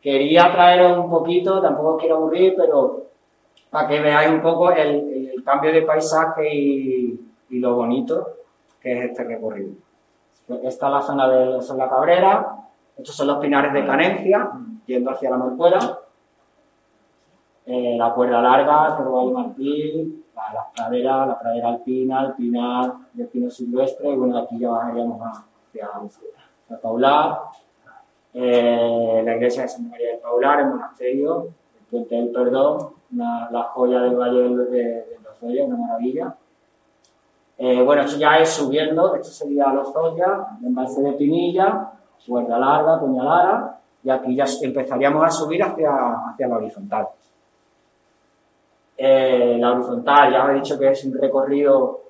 quería 0.00 0.52
traeros 0.52 0.98
un 0.98 1.10
poquito, 1.10 1.60
tampoco 1.60 1.94
os 1.94 2.00
quiero 2.00 2.16
aburrir, 2.16 2.54
pero 2.56 3.04
para 3.70 3.88
que 3.88 4.00
veáis 4.00 4.30
un 4.30 4.40
poco 4.40 4.70
el, 4.70 5.32
el 5.34 5.44
cambio 5.44 5.72
de 5.72 5.82
paisaje 5.82 6.54
y, 6.54 7.20
y 7.50 7.58
lo 7.58 7.74
bonito 7.76 8.28
que 8.80 8.92
es 8.92 9.10
este 9.10 9.24
recorrido. 9.24 9.72
Esta 10.62 10.86
es 10.86 10.92
la 10.92 11.02
zona 11.02 11.28
de 11.28 11.60
la 11.76 11.88
Cabrera, 11.88 12.56
estos 12.96 13.14
son 13.14 13.26
los 13.26 13.38
pinares 13.38 13.72
de 13.72 13.84
Canencia, 13.84 14.50
yendo 14.86 15.10
hacia 15.10 15.30
la 15.30 15.36
Morcuera, 15.36 15.78
eh, 17.66 17.96
la 17.98 18.14
cuerda 18.14 18.40
larga, 18.40 18.96
Cerro 18.96 19.24
del 19.26 19.34
Martín, 19.34 20.24
la, 20.34 20.54
la 20.54 20.70
pradera, 20.74 21.26
la 21.26 21.38
pradera 21.38 21.68
alpina, 21.68 22.24
el 22.24 22.32
pinar 22.32 22.94
del 23.12 23.28
pino 23.28 23.50
silvestre, 23.50 24.10
y 24.10 24.16
bueno, 24.16 24.38
aquí 24.38 24.58
ya 24.58 24.70
bajaríamos 24.70 25.20
hacia, 25.20 25.86
hacia 25.86 26.80
Paular, 26.80 27.40
eh, 28.40 29.22
la 29.24 29.34
iglesia 29.34 29.62
de 29.62 29.68
Santa 29.68 29.90
María 29.90 30.12
del 30.12 30.20
Paular, 30.20 30.60
el 30.60 30.66
monasterio, 30.66 31.48
el 31.80 31.86
Puente 31.90 32.14
del 32.14 32.30
Perdón, 32.30 32.90
la 33.16 33.70
joya 33.74 34.00
del 34.02 34.14
Valle 34.14 34.42
de, 34.42 34.64
de, 34.66 34.82
de 34.82 35.18
Lozoya, 35.24 35.64
una 35.64 35.76
maravilla. 35.76 36.36
Eh, 37.58 37.82
bueno, 37.82 38.02
esto 38.02 38.16
ya 38.16 38.38
es 38.38 38.50
subiendo, 38.50 39.16
esto 39.16 39.28
sería 39.30 39.72
Lozoya, 39.72 40.56
el 40.60 40.68
embalse 40.68 41.02
de 41.02 41.12
Pinilla, 41.14 41.90
Puerta 42.28 42.58
Larga, 42.58 43.00
Puñalara, 43.00 43.80
y 44.04 44.10
aquí 44.10 44.36
ya 44.36 44.44
empezaríamos 44.62 45.26
a 45.26 45.30
subir 45.30 45.60
hacia, 45.64 45.90
hacia 46.30 46.46
la 46.46 46.56
horizontal. 46.58 47.08
Eh, 48.96 49.56
la 49.58 49.72
horizontal, 49.72 50.32
ya 50.32 50.52
he 50.52 50.54
dicho 50.54 50.78
que 50.78 50.90
es 50.90 51.04
un 51.04 51.14
recorrido 51.14 52.02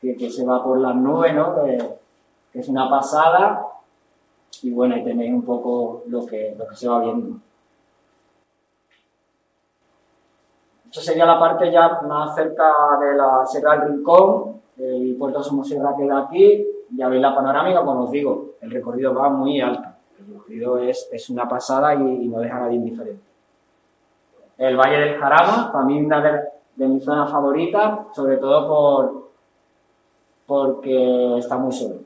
que, 0.00 0.16
que 0.16 0.30
se 0.30 0.44
va 0.46 0.62
por 0.62 0.78
las 0.78 0.94
nubes, 0.94 1.34
¿no? 1.34 1.56
Que, 1.56 1.78
que 2.52 2.60
es 2.60 2.68
una 2.68 2.88
pasada, 2.88 3.65
y 4.62 4.70
bueno, 4.70 4.94
ahí 4.94 5.04
tenéis 5.04 5.32
un 5.32 5.44
poco 5.44 6.04
lo 6.08 6.26
que, 6.26 6.54
lo 6.58 6.66
que 6.66 6.76
se 6.76 6.88
va 6.88 7.02
viendo. 7.02 7.38
Esto 10.86 11.00
sería 11.00 11.26
la 11.26 11.38
parte 11.38 11.70
ya 11.70 12.00
más 12.02 12.34
cerca 12.34 12.72
de 13.00 13.16
la 13.16 13.44
Sierra 13.44 13.78
del 13.78 13.88
Rincón, 13.88 14.60
el 14.78 15.16
puerto 15.16 15.42
Somosierra 15.42 15.94
queda 15.96 16.20
aquí, 16.20 16.66
ya 16.96 17.08
veis 17.08 17.20
la 17.20 17.34
panorámica, 17.34 17.84
como 17.84 18.04
os 18.04 18.10
digo, 18.10 18.52
el 18.60 18.70
recorrido 18.70 19.14
va 19.14 19.28
muy 19.28 19.60
alto, 19.60 19.88
el 20.18 20.26
recorrido 20.34 20.78
es, 20.78 21.08
es 21.12 21.28
una 21.28 21.48
pasada 21.48 21.94
y, 21.94 22.24
y 22.24 22.28
no 22.28 22.40
deja 22.40 22.56
a 22.56 22.60
nadie 22.60 22.76
indiferente. 22.76 23.24
El 24.58 24.76
Valle 24.76 24.98
del 24.98 25.18
Jarama, 25.18 25.70
para 25.70 25.84
mí 25.84 26.00
una 26.00 26.20
de, 26.22 26.40
de 26.76 26.88
mis 26.88 27.04
zonas 27.04 27.30
favoritas, 27.30 27.98
sobre 28.14 28.38
todo 28.38 28.66
por, 28.66 29.30
porque 30.46 31.38
está 31.38 31.58
muy 31.58 31.72
solo. 31.72 32.05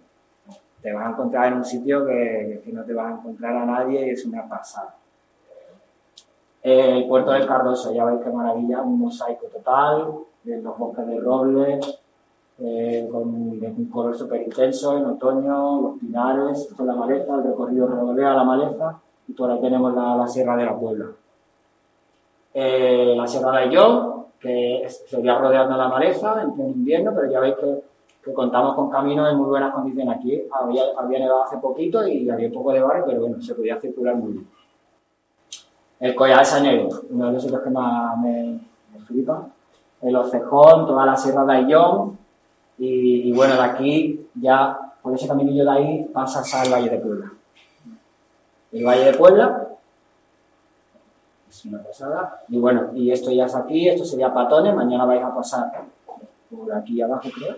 Te 0.82 0.92
vas 0.92 1.06
a 1.06 1.10
encontrar 1.10 1.48
en 1.48 1.58
un 1.58 1.64
sitio 1.64 2.06
que, 2.06 2.62
no 2.72 2.84
te 2.84 2.94
vas 2.94 3.12
a 3.12 3.18
encontrar 3.18 3.56
a 3.56 3.66
nadie 3.66 4.06
y 4.06 4.10
es 4.10 4.24
una 4.24 4.48
pasada. 4.48 4.96
El 6.62 7.06
puerto 7.06 7.32
del 7.32 7.46
Cardoso, 7.46 7.92
ya 7.92 8.04
veis 8.04 8.20
qué 8.22 8.30
maravilla, 8.30 8.82
un 8.82 8.98
mosaico 8.98 9.46
total, 9.46 10.12
de 10.42 10.60
los 10.60 10.76
bosques 10.78 11.06
de 11.06 11.20
roble, 11.20 11.80
eh, 12.58 13.08
con 13.10 13.22
un 13.22 13.90
color 13.90 14.16
súper 14.16 14.42
intenso 14.42 14.96
en 14.96 15.06
otoño, 15.06 15.80
los 15.80 15.98
pinares, 15.98 16.68
es 16.70 16.78
la 16.78 16.94
maleza, 16.94 17.34
el 17.34 17.44
recorrido 17.44 17.86
rodea 17.86 18.34
la 18.34 18.44
maleza, 18.44 19.00
y 19.28 19.32
por 19.32 19.50
ahí 19.50 19.60
tenemos 19.60 19.94
la, 19.94 20.26
Sierra 20.28 20.56
de 20.56 20.64
la 20.66 20.78
Puebla. 20.78 21.06
Eh, 22.52 23.14
la 23.16 23.26
Sierra 23.26 23.52
de 23.52 23.58
Ayllón, 23.58 24.26
que 24.38 24.86
sería 25.06 25.38
rodeando 25.38 25.76
la 25.76 25.88
maleza 25.88 26.42
en 26.42 26.60
invierno, 26.60 27.12
pero 27.14 27.30
ya 27.30 27.40
veis 27.40 27.54
que, 27.56 27.82
que 28.22 28.32
contamos 28.34 28.74
con 28.74 28.90
caminos 28.90 29.30
en 29.30 29.38
muy 29.38 29.48
buenas 29.48 29.72
condiciones. 29.72 30.16
Aquí 30.16 30.42
había, 30.52 31.18
nevado 31.18 31.44
hace 31.44 31.58
poquito 31.58 32.06
y 32.06 32.28
había 32.28 32.48
un 32.48 32.54
poco 32.54 32.72
de 32.72 32.82
barro, 32.82 33.04
pero 33.06 33.20
bueno, 33.22 33.40
se 33.40 33.54
podía 33.54 33.80
circular 33.80 34.16
muy 34.16 34.32
bien. 34.32 34.48
El 36.00 36.14
Collar 36.14 36.38
de 36.38 36.44
Sañero, 36.44 36.88
uno 37.10 37.26
de 37.26 37.32
los 37.32 37.42
sitios 37.42 37.62
que 37.62 37.70
más 37.70 38.18
me, 38.18 38.60
me 38.92 39.00
flipa. 39.04 39.48
El 40.02 40.16
Ocejón, 40.16 40.86
toda 40.86 41.04
la 41.04 41.16
Sierra 41.16 41.44
de 41.44 41.52
Ayllón, 41.52 42.18
y, 42.78 43.28
y 43.28 43.32
bueno, 43.32 43.54
de 43.54 43.62
aquí 43.62 44.26
ya, 44.34 44.94
por 45.02 45.14
ese 45.14 45.28
caminillo 45.28 45.64
de 45.64 45.70
ahí, 45.70 46.10
pasas 46.12 46.54
al 46.54 46.72
Valle 46.72 46.88
de 46.88 46.98
Puebla. 46.98 47.32
El 48.72 48.86
Valle 48.86 49.04
de 49.04 49.14
Puebla, 49.14 49.68
es 51.50 51.64
una 51.64 51.82
pasada. 51.82 52.44
Y 52.48 52.58
bueno, 52.58 52.90
y 52.94 53.10
esto 53.10 53.30
ya 53.30 53.46
es 53.46 53.54
aquí, 53.54 53.88
esto 53.88 54.04
sería 54.04 54.32
Patones, 54.32 54.74
mañana 54.74 55.04
vais 55.04 55.22
a 55.22 55.34
pasar 55.34 55.84
por 56.50 56.72
aquí 56.72 57.02
abajo, 57.02 57.28
creo. 57.34 57.56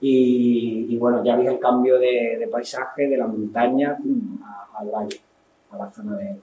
Y, 0.00 0.86
y 0.90 0.96
bueno, 0.98 1.24
ya 1.24 1.36
veis 1.36 1.48
el 1.48 1.58
cambio 1.58 1.98
de, 1.98 2.36
de 2.38 2.48
paisaje 2.48 3.08
de 3.08 3.16
la 3.16 3.26
montaña 3.26 3.98
a- 4.44 4.78
al 4.78 4.90
valle, 4.90 5.20
a 5.70 5.76
la 5.78 5.90
zona 5.90 6.16
de... 6.16 6.36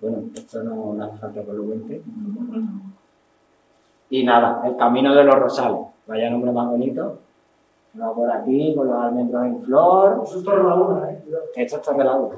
Bueno, 0.00 0.18
esto 0.34 0.62
no, 0.62 0.94
no 0.94 1.04
hace 1.04 1.18
falta 1.18 1.42
que 1.42 1.52
lo 1.52 1.64
cuente. 1.64 2.02
Y 4.10 4.24
nada, 4.24 4.62
el 4.66 4.76
camino 4.76 5.14
de 5.14 5.24
los 5.24 5.34
rosales, 5.34 5.80
vaya 6.06 6.30
nombre 6.30 6.52
más 6.52 6.68
bonito. 6.70 7.18
Va 8.00 8.14
por 8.14 8.30
aquí, 8.30 8.74
con 8.76 8.86
los 8.86 8.96
almendros 8.96 9.44
en 9.46 9.62
flor. 9.64 10.20
Eso 10.24 10.38
es 10.38 10.44
¿eh? 11.10 11.22
Esto 11.56 11.76
es 11.76 11.82
Torre 11.82 12.04
Laguna. 12.04 12.36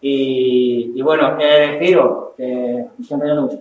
Y, 0.00 0.92
y 0.94 1.02
bueno, 1.02 1.38
eh, 1.38 1.78
deciros 1.78 2.30
que 2.36 2.86
siempre 3.02 3.28
yo 3.28 3.42
mucho. 3.42 3.58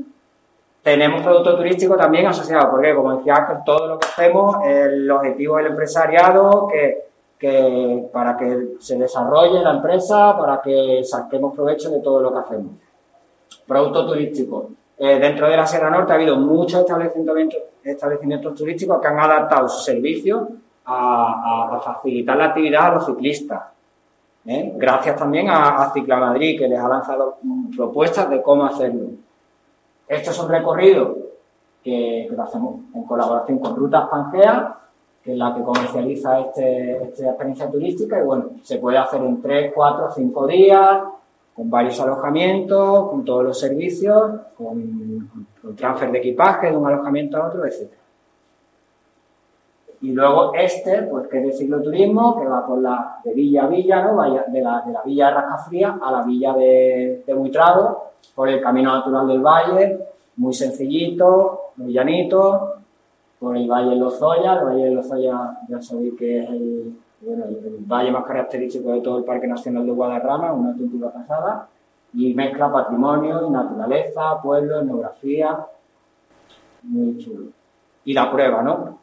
Tenemos 0.84 1.22
producto 1.22 1.56
turístico 1.58 1.96
también 1.96 2.26
asociado, 2.26 2.72
porque 2.72 2.96
como 2.96 3.17
decía 3.17 3.62
todo 3.65 3.88
lo 3.88 4.00
que 4.00 4.08
hacemos, 4.08 4.56
el 4.65 5.10
objetivo 5.12 5.58
del 5.58 5.67
empresariado, 5.67 6.67
que, 6.72 7.04
que 7.38 8.10
para 8.12 8.36
que 8.36 8.70
se 8.80 8.98
desarrolle 8.98 9.62
la 9.62 9.72
empresa, 9.76 10.36
para 10.38 10.60
que 10.62 11.04
saquemos 11.04 11.54
provecho 11.56 11.91
de 11.91 12.00
todo 12.00 12.20
lo 12.22 12.34
que 12.34 12.39
hacemos. 12.39 12.72
Producto 13.67 14.08
turístico. 14.08 14.70
Eh, 14.98 15.20
dentro 15.20 15.48
de 15.50 15.58
la 15.58 15.67
Sierra 15.67 15.89
Norte 15.89 16.12
ha 16.13 16.15
habido 16.15 16.36
muchos 16.38 16.80
establecimientos, 16.82 17.60
establecimientos 17.84 18.56
turísticos 18.56 19.00
que 19.02 19.08
han 19.08 19.20
adaptado 19.20 19.67
sus 19.70 19.84
servicios 19.86 20.48
a, 20.86 21.67
a- 21.76 21.80
facilitar 21.80 22.38
la 22.38 22.46
actividad 22.46 22.88
a 22.88 22.96
los 22.96 23.06
ciclistas. 23.06 23.62
¿eh? 24.46 24.74
Gracias 24.76 25.15
también 25.15 25.48
a, 25.50 25.84
a 25.84 25.91
Cicla 25.94 26.17
Madrid, 26.17 26.58
que 26.58 26.67
les 26.67 26.80
ha 26.80 26.88
lanzado 26.88 27.38
propuestas 27.76 28.30
de 28.32 28.41
cómo 28.41 28.65
hacerlo. 28.65 29.10
Esto 30.12 30.32
es 30.32 30.39
un 30.39 30.50
recorrido 30.50 31.15
que, 31.82 32.28
que 32.30 32.41
hacemos 32.41 32.82
en 32.93 33.04
colaboración 33.04 33.60
con 33.60 33.78
Rutas 33.78 34.10
Pangea, 34.10 34.76
que 35.24 35.32
es 35.32 35.38
la 35.38 35.56
que 35.56 35.62
comercializa 35.62 36.41
este, 36.41 37.02
esta 37.02 37.30
experiencia 37.30 37.71
turística, 37.71 38.19
y 38.19 38.24
bueno, 38.26 38.50
se 38.62 38.78
puede 38.78 38.97
hacer 38.97 39.21
en 39.21 39.41
3, 39.41 39.71
4, 39.74 40.12
5 40.12 40.47
días, 40.47 41.00
con 41.56 41.69
varios 41.69 41.97
alojamientos, 42.02 43.10
con 43.10 43.24
todos 43.24 43.45
los 43.45 43.58
servicios, 43.58 44.34
con, 44.58 45.47
con 45.62 45.76
transfer 45.78 46.12
de 46.12 46.17
equipaje 46.17 46.71
de 46.71 46.76
un 46.76 46.88
alojamiento 46.88 47.38
a 47.38 47.47
otro, 47.47 47.65
etc. 47.65 47.89
Y 50.02 50.12
luego 50.14 50.54
este, 50.56 51.04
pues 51.04 51.28
que 51.28 51.40
es 51.40 51.46
de 51.46 51.54
cicloturismo, 51.54 52.40
que 52.40 52.48
va 52.48 52.66
por 52.66 52.82
la 52.82 53.20
de 53.24 53.34
Villa 53.34 53.66
a 53.66 53.68
Villa, 53.68 54.04
¿no? 54.04 54.22
De, 54.22 54.62
la, 54.62 54.82
de 54.82 54.92
la 54.92 55.02
Villa 55.06 55.28
de 55.28 55.34
Rascafría 55.34 56.00
a 56.02 56.12
la 56.12 56.24
Villa 56.24 56.54
de, 56.54 57.24
de 57.26 57.34
Buitrago, 57.34 58.12
por 58.34 58.50
el 58.50 58.62
camino 58.62 58.94
natural 58.96 59.28
del 59.28 59.42
valle, 59.42 60.00
muy 60.38 60.54
sencillito, 60.54 61.60
muy 61.78 61.94
llanito, 61.94 62.74
por 63.40 63.58
el 63.58 63.68
Valle 63.68 63.92
de 63.92 63.96
Lozoya, 63.96 64.54
el 64.54 64.66
Valle 64.66 64.84
de 64.86 64.92
Lozoya 64.92 65.58
ya 65.68 65.82
sabéis 65.82 66.14
que 66.18 66.40
es 66.40 66.50
el, 66.50 66.96
bueno, 67.22 67.46
el 67.46 67.78
valle 67.88 68.12
más 68.12 68.26
característico 68.26 68.92
de 68.92 69.02
todo 69.02 69.20
el 69.20 69.24
Parque 69.24 69.48
Nacional 69.48 69.86
de 69.86 69.92
Guadarrama, 69.92 70.54
una 70.54 70.70
auténtica 70.70 71.12
pasada, 71.12 71.68
y 72.14 72.34
mezcla 72.34 72.72
patrimonio, 72.72 73.50
naturaleza, 73.50 74.42
pueblo, 74.42 74.82
etnografía, 74.82 75.66
muy 76.84 77.18
chulo. 77.18 77.48
Y 78.06 78.14
la 78.14 78.32
prueba, 78.32 78.62
¿no? 78.62 79.01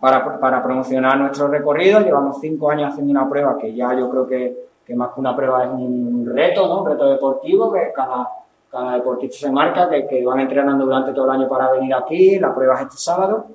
Para, 0.00 0.40
para 0.40 0.62
promocionar 0.62 1.18
nuestro 1.18 1.48
recorrido, 1.48 2.00
llevamos 2.00 2.38
cinco 2.40 2.70
años 2.70 2.90
haciendo 2.90 3.10
una 3.10 3.28
prueba 3.28 3.58
que 3.58 3.74
ya 3.74 3.94
yo 3.94 4.08
creo 4.08 4.26
que, 4.26 4.68
que 4.84 4.94
más 4.94 5.10
que 5.12 5.20
una 5.20 5.36
prueba 5.36 5.64
es 5.64 5.70
un 5.70 6.24
reto, 6.26 6.66
¿no? 6.66 6.80
Un 6.80 6.86
reto 6.86 7.06
deportivo 7.06 7.70
que 7.70 7.92
cada, 7.94 8.28
cada 8.70 8.94
deportista 8.94 9.46
se 9.46 9.52
marca, 9.52 9.90
que, 9.90 10.06
que 10.06 10.24
van 10.24 10.40
entrenando 10.40 10.86
durante 10.86 11.12
todo 11.12 11.26
el 11.26 11.32
año 11.32 11.48
para 11.48 11.70
venir 11.72 11.94
aquí, 11.94 12.38
la 12.38 12.54
prueba 12.54 12.76
es 12.76 12.80
este 12.82 12.96
sábado. 12.96 13.46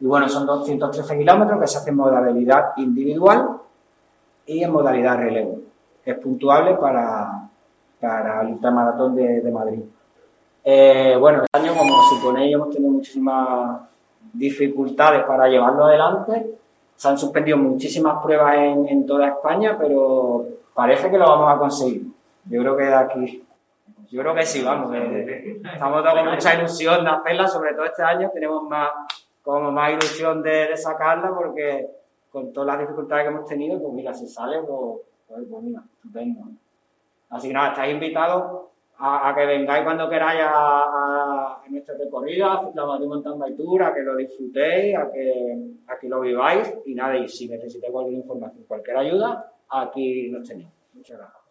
Y 0.00 0.06
bueno, 0.06 0.28
son 0.28 0.46
213 0.46 1.18
kilómetros 1.18 1.60
que 1.60 1.66
se 1.66 1.78
hacen 1.78 1.92
en 1.92 1.98
modalidad 1.98 2.72
individual 2.78 3.58
y 4.46 4.64
en 4.64 4.72
modalidad 4.72 5.18
relevo. 5.18 5.58
Es 6.04 6.18
puntuable 6.18 6.74
para, 6.74 7.48
para 8.00 8.42
el 8.42 8.54
ultramaratón 8.54 9.14
de, 9.14 9.42
de 9.42 9.50
Madrid. 9.52 9.82
Eh, 10.64 11.16
bueno, 11.20 11.42
este 11.44 11.58
año, 11.58 11.76
como 11.78 12.02
suponéis, 12.02 12.54
hemos 12.54 12.70
tenido 12.70 12.92
muchísimas 12.92 13.82
dificultades 14.32 15.24
para 15.24 15.48
llevarlo 15.48 15.84
adelante. 15.84 16.58
Se 16.96 17.08
han 17.08 17.18
suspendido 17.18 17.56
muchísimas 17.56 18.22
pruebas 18.22 18.54
en, 18.56 19.06
toda 19.06 19.28
España, 19.28 19.76
pero 19.78 20.46
parece 20.74 21.10
que 21.10 21.18
lo 21.18 21.26
vamos 21.26 21.52
a 21.52 21.58
conseguir. 21.58 22.06
Yo 22.44 22.60
creo 22.60 22.76
que 22.76 22.84
de 22.84 22.94
aquí, 22.94 23.44
yo 24.10 24.20
creo 24.20 24.34
que 24.34 24.46
sí, 24.46 24.62
vamos. 24.62 24.94
estamos 24.94 26.02
con 26.02 26.30
mucha 26.30 26.54
ilusión 26.54 27.04
de 27.04 27.10
hacerla, 27.10 27.48
sobre 27.48 27.74
todo 27.74 27.84
este 27.86 28.02
año 28.02 28.30
tenemos 28.32 28.62
más, 28.64 28.90
como 29.42 29.72
más 29.72 29.92
ilusión 29.92 30.42
de, 30.42 30.68
de 30.68 30.76
sacarla 30.76 31.32
porque 31.34 31.88
con 32.30 32.52
todas 32.52 32.68
las 32.68 32.80
dificultades 32.80 33.24
que 33.24 33.34
hemos 33.34 33.46
tenido, 33.46 33.80
pues 33.80 33.92
mira, 33.92 34.14
si 34.14 34.26
sale, 34.26 34.58
pues, 34.60 35.00
pues, 35.28 35.44
pues 35.50 35.62
mira, 35.62 35.82
estupendo. 35.94 36.40
Así 37.28 37.48
que 37.48 37.54
nada, 37.54 37.70
estáis 37.70 37.94
invitados 37.94 38.71
a, 38.98 39.28
a 39.28 39.34
que 39.34 39.46
vengáis 39.46 39.84
cuando 39.84 40.08
queráis 40.08 40.40
a, 40.42 40.50
a- 40.50 41.62
recorrido, 41.98 42.46
a 42.46 42.70
la 42.74 42.86
Madrid 42.86 43.06
Mountain 43.08 43.38
Bike 43.38 43.56
Tour, 43.56 43.82
a 43.82 43.94
que 43.94 44.02
lo 44.02 44.16
disfrutéis, 44.16 44.96
a 44.96 45.10
que, 45.10 45.56
a 45.88 45.98
que 45.98 46.08
lo 46.08 46.20
viváis 46.20 46.72
y 46.86 46.94
nada, 46.94 47.16
y 47.16 47.28
si 47.28 47.48
necesitáis 47.48 47.92
cualquier 47.92 48.18
información, 48.18 48.64
cualquier 48.66 48.96
ayuda, 48.96 49.52
aquí 49.70 50.28
nos 50.30 50.46
tenéis. 50.48 50.68
Muchas 50.94 51.18
gracias. 51.18 51.42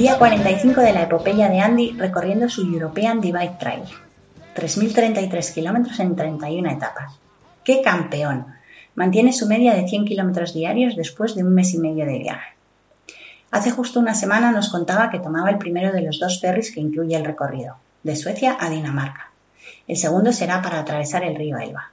Día 0.00 0.16
45 0.16 0.80
de 0.80 0.94
la 0.94 1.02
epopeya 1.02 1.50
de 1.50 1.60
Andy 1.60 1.92
recorriendo 1.92 2.48
su 2.48 2.62
European 2.62 3.20
Divide 3.20 3.56
Trail. 3.60 3.82
3.033 4.56 5.52
kilómetros 5.52 6.00
en 6.00 6.16
31 6.16 6.70
etapas. 6.70 7.18
¡Qué 7.64 7.82
campeón! 7.82 8.46
Mantiene 8.94 9.34
su 9.34 9.46
media 9.46 9.74
de 9.74 9.86
100 9.86 10.06
kilómetros 10.06 10.54
diarios 10.54 10.96
después 10.96 11.34
de 11.34 11.44
un 11.44 11.52
mes 11.52 11.74
y 11.74 11.78
medio 11.80 12.06
de 12.06 12.18
viaje. 12.18 12.54
Hace 13.50 13.72
justo 13.72 14.00
una 14.00 14.14
semana 14.14 14.52
nos 14.52 14.70
contaba 14.70 15.10
que 15.10 15.18
tomaba 15.18 15.50
el 15.50 15.58
primero 15.58 15.92
de 15.92 16.00
los 16.00 16.18
dos 16.18 16.40
ferries 16.40 16.72
que 16.72 16.80
incluye 16.80 17.14
el 17.14 17.26
recorrido, 17.26 17.76
de 18.02 18.16
Suecia 18.16 18.56
a 18.58 18.70
Dinamarca. 18.70 19.28
El 19.86 19.98
segundo 19.98 20.32
será 20.32 20.62
para 20.62 20.80
atravesar 20.80 21.24
el 21.24 21.36
río 21.36 21.58
Elba. 21.58 21.90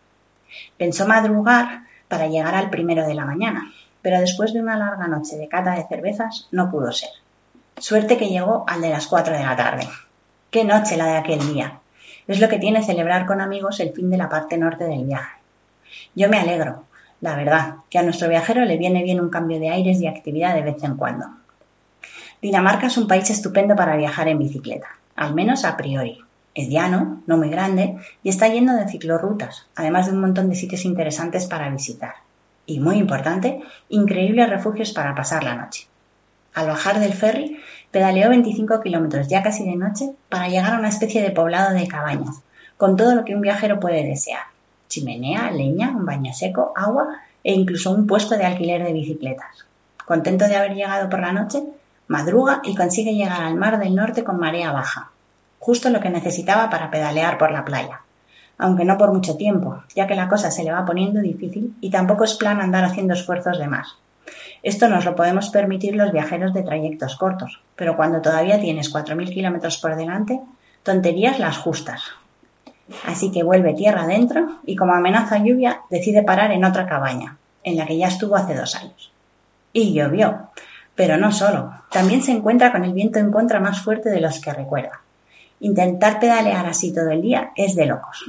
Pensó 0.78 1.10
madrugar 1.10 1.82
para 2.08 2.28
llegar 2.28 2.56
al 2.56 2.70
primero 2.70 3.06
de 3.06 3.15
la 3.15 3.26
mañana, 3.26 3.70
pero 4.02 4.22
después 4.22 4.54
de 4.54 4.62
una 4.62 4.78
larga 4.78 5.10
noche 5.10 5.36
de 5.36 5.50
cata 5.50 5.76
de 5.76 5.86
cervezas 5.89 6.48
no 6.54 6.72
pudo 6.72 6.93
ser. 6.93 7.10
Suerte 7.80 8.18
que 8.18 8.30
llegó 8.30 8.66
al 8.68 8.82
de 8.82 8.90
las 8.90 9.06
4 9.06 9.38
de 9.38 9.44
la 9.44 9.56
tarde. 9.56 9.88
¡Qué 10.50 10.66
noche 10.66 10.98
la 10.98 11.06
de 11.06 11.18
aquel 11.18 11.54
día! 11.54 11.80
Es 12.28 12.40
lo 12.40 12.50
que 12.50 12.58
tiene 12.58 12.84
celebrar 12.84 13.28
con 13.28 13.40
amigos 13.40 13.80
el 13.80 13.94
fin 13.94 14.10
de 14.10 14.18
la 14.18 14.30
parte 14.30 14.58
norte 14.58 14.86
del 14.86 15.06
viaje. 15.06 15.38
Yo 16.16 16.28
me 16.28 16.40
alegro, 16.40 16.86
la 17.22 17.36
verdad, 17.36 17.76
que 17.92 18.00
a 18.00 18.02
nuestro 18.02 18.30
viajero 18.30 18.66
le 18.66 18.78
viene 18.78 19.04
bien 19.04 19.22
un 19.22 19.30
cambio 19.30 19.60
de 19.60 19.70
aires 19.70 20.02
y 20.02 20.08
actividad 20.08 20.56
de 20.56 20.63
vez 20.63 20.84
en 20.84 20.96
cuando. 20.96 21.28
Dinamarca 22.42 22.88
es 22.88 22.98
un 22.98 23.08
país 23.08 23.30
estupendo 23.30 23.76
para 23.76 23.96
viajar 23.96 24.28
en 24.28 24.40
bicicleta, 24.40 24.88
al 25.16 25.36
menos 25.36 25.63
a 25.63 25.78
priori. 25.78 26.18
Es 26.56 26.70
llano, 26.70 27.22
no 27.28 27.38
muy 27.38 27.52
grande, 27.52 27.98
y 28.24 28.30
está 28.30 28.48
lleno 28.48 28.76
de 28.76 28.88
ciclorrutas, 28.88 29.68
además 29.76 30.08
de 30.08 30.13
un 30.13 30.22
montón 30.22 30.50
de 30.50 30.56
sitios 30.56 30.84
interesantes 30.84 31.46
para 31.46 31.70
visitar. 31.70 32.16
Y 32.66 32.80
muy 32.80 32.98
importante, 32.98 33.62
increíbles 33.90 34.50
refugios 34.50 34.94
para 34.94 35.13
pasar 35.13 35.44
la 35.44 35.54
noche. 35.54 35.88
Al 36.58 36.65
bajar 36.65 37.00
del 37.00 37.13
ferry, 37.13 37.62
pedaleó 37.91 38.30
25 38.30 38.82
kilómetros 38.82 39.28
ya 39.28 39.43
casi 39.43 39.63
de 39.63 39.76
noche 39.76 40.10
para 40.28 40.48
llegar 40.48 40.74
a 40.74 40.80
una 40.80 40.89
especie 40.89 41.22
de 41.22 41.30
poblado 41.30 41.76
de 41.76 41.88
cabañas, 41.88 42.41
con 42.78 42.98
todo 42.98 43.13
lo 43.13 43.26
que 43.26 43.36
un 43.36 43.41
viajero 43.41 43.80
puede 43.80 44.04
desear. 44.04 44.41
Chimenea, 44.88 45.52
leña, 45.52 45.91
un 45.91 46.08
baño 46.08 46.34
seco, 46.34 46.74
agua 46.76 47.20
e 47.43 47.54
incluso 47.54 47.91
un 47.91 48.08
puesto 48.08 48.39
de 48.39 48.46
alquiler 48.46 48.84
de 48.84 48.91
bicicletas. 48.91 49.67
Contento 50.04 50.48
de 50.48 50.56
haber 50.56 50.74
llegado 50.74 51.12
por 51.12 51.20
la 51.20 51.32
noche, 51.32 51.62
madruga 52.08 52.62
y 52.63 52.74
consigue 52.74 53.13
llegar 53.13 53.43
al 53.43 53.54
mar 53.54 53.78
del 53.78 53.93
norte 53.93 54.24
con 54.24 54.39
marea 54.39 54.72
baja, 54.72 55.12
justo 55.60 55.91
lo 55.91 56.00
que 56.00 56.10
necesitaba 56.10 56.72
para 56.72 56.89
pedalear 56.89 57.38
por 57.38 57.52
la 57.52 57.65
playa. 57.65 58.02
Aunque 58.58 58.84
no 58.84 58.98
por 58.98 59.13
mucho 59.13 59.38
tiempo, 59.38 59.84
ya 59.96 60.08
que 60.08 60.15
la 60.15 60.28
cosa 60.28 60.50
se 60.50 60.63
le 60.63 60.72
va 60.72 60.88
poniendo 60.88 61.22
difícil 61.22 61.76
y 61.82 61.91
tampoco 61.91 62.24
es 62.24 62.34
plan 62.34 62.62
andar 62.62 62.84
haciendo 62.84 63.13
esfuerzos 63.13 63.60
de 63.60 63.67
más. 63.67 63.96
Esto 64.63 64.88
nos 64.88 65.06
lo 65.06 65.15
podemos 65.15 65.50
permitir 65.50 65.96
los 65.96 66.12
viajeros 66.12 66.54
de 66.54 66.63
trayectos 66.63 67.15
cortos, 67.15 67.62
pero 67.76 67.96
cuando 67.96 68.22
todavía 68.22 68.60
tienes 68.60 68.93
4.000 68.93 69.30
kilómetros 69.34 69.78
por 69.78 69.96
delante, 69.96 70.39
tonterías 70.84 71.39
las 71.39 71.58
justas. 71.58 72.04
Así 73.06 73.32
que 73.32 73.43
vuelve 73.43 73.74
tierra 73.74 74.04
adentro 74.04 74.60
y 74.65 74.76
como 74.76 74.93
amenaza 74.93 75.38
lluvia 75.39 75.82
decide 75.89 76.24
parar 76.24 76.52
en 76.52 76.63
otra 76.63 76.88
cabaña, 76.88 77.38
en 77.63 77.78
la 77.78 77.86
que 77.86 77.98
ya 77.98 78.08
estuvo 78.08 78.36
hace 78.36 78.56
dos 78.56 78.76
años. 78.76 79.12
Y 79.74 79.93
llovió, 79.93 80.50
pero 80.96 81.17
no 81.17 81.32
solo, 81.32 81.74
también 81.91 82.24
se 82.24 82.32
encuentra 82.32 82.72
con 82.72 82.84
el 82.84 82.93
viento 82.93 83.20
en 83.20 83.32
contra 83.32 83.60
más 83.60 83.82
fuerte 83.82 84.10
de 84.10 84.22
los 84.22 84.39
que 84.39 84.54
recuerda. 84.54 85.02
Intentar 85.60 86.20
pedalear 86.20 86.65
así 86.65 86.93
todo 86.93 87.12
el 87.12 87.22
día 87.22 87.52
es 87.56 87.76
de 87.76 87.86
locos. 87.86 88.26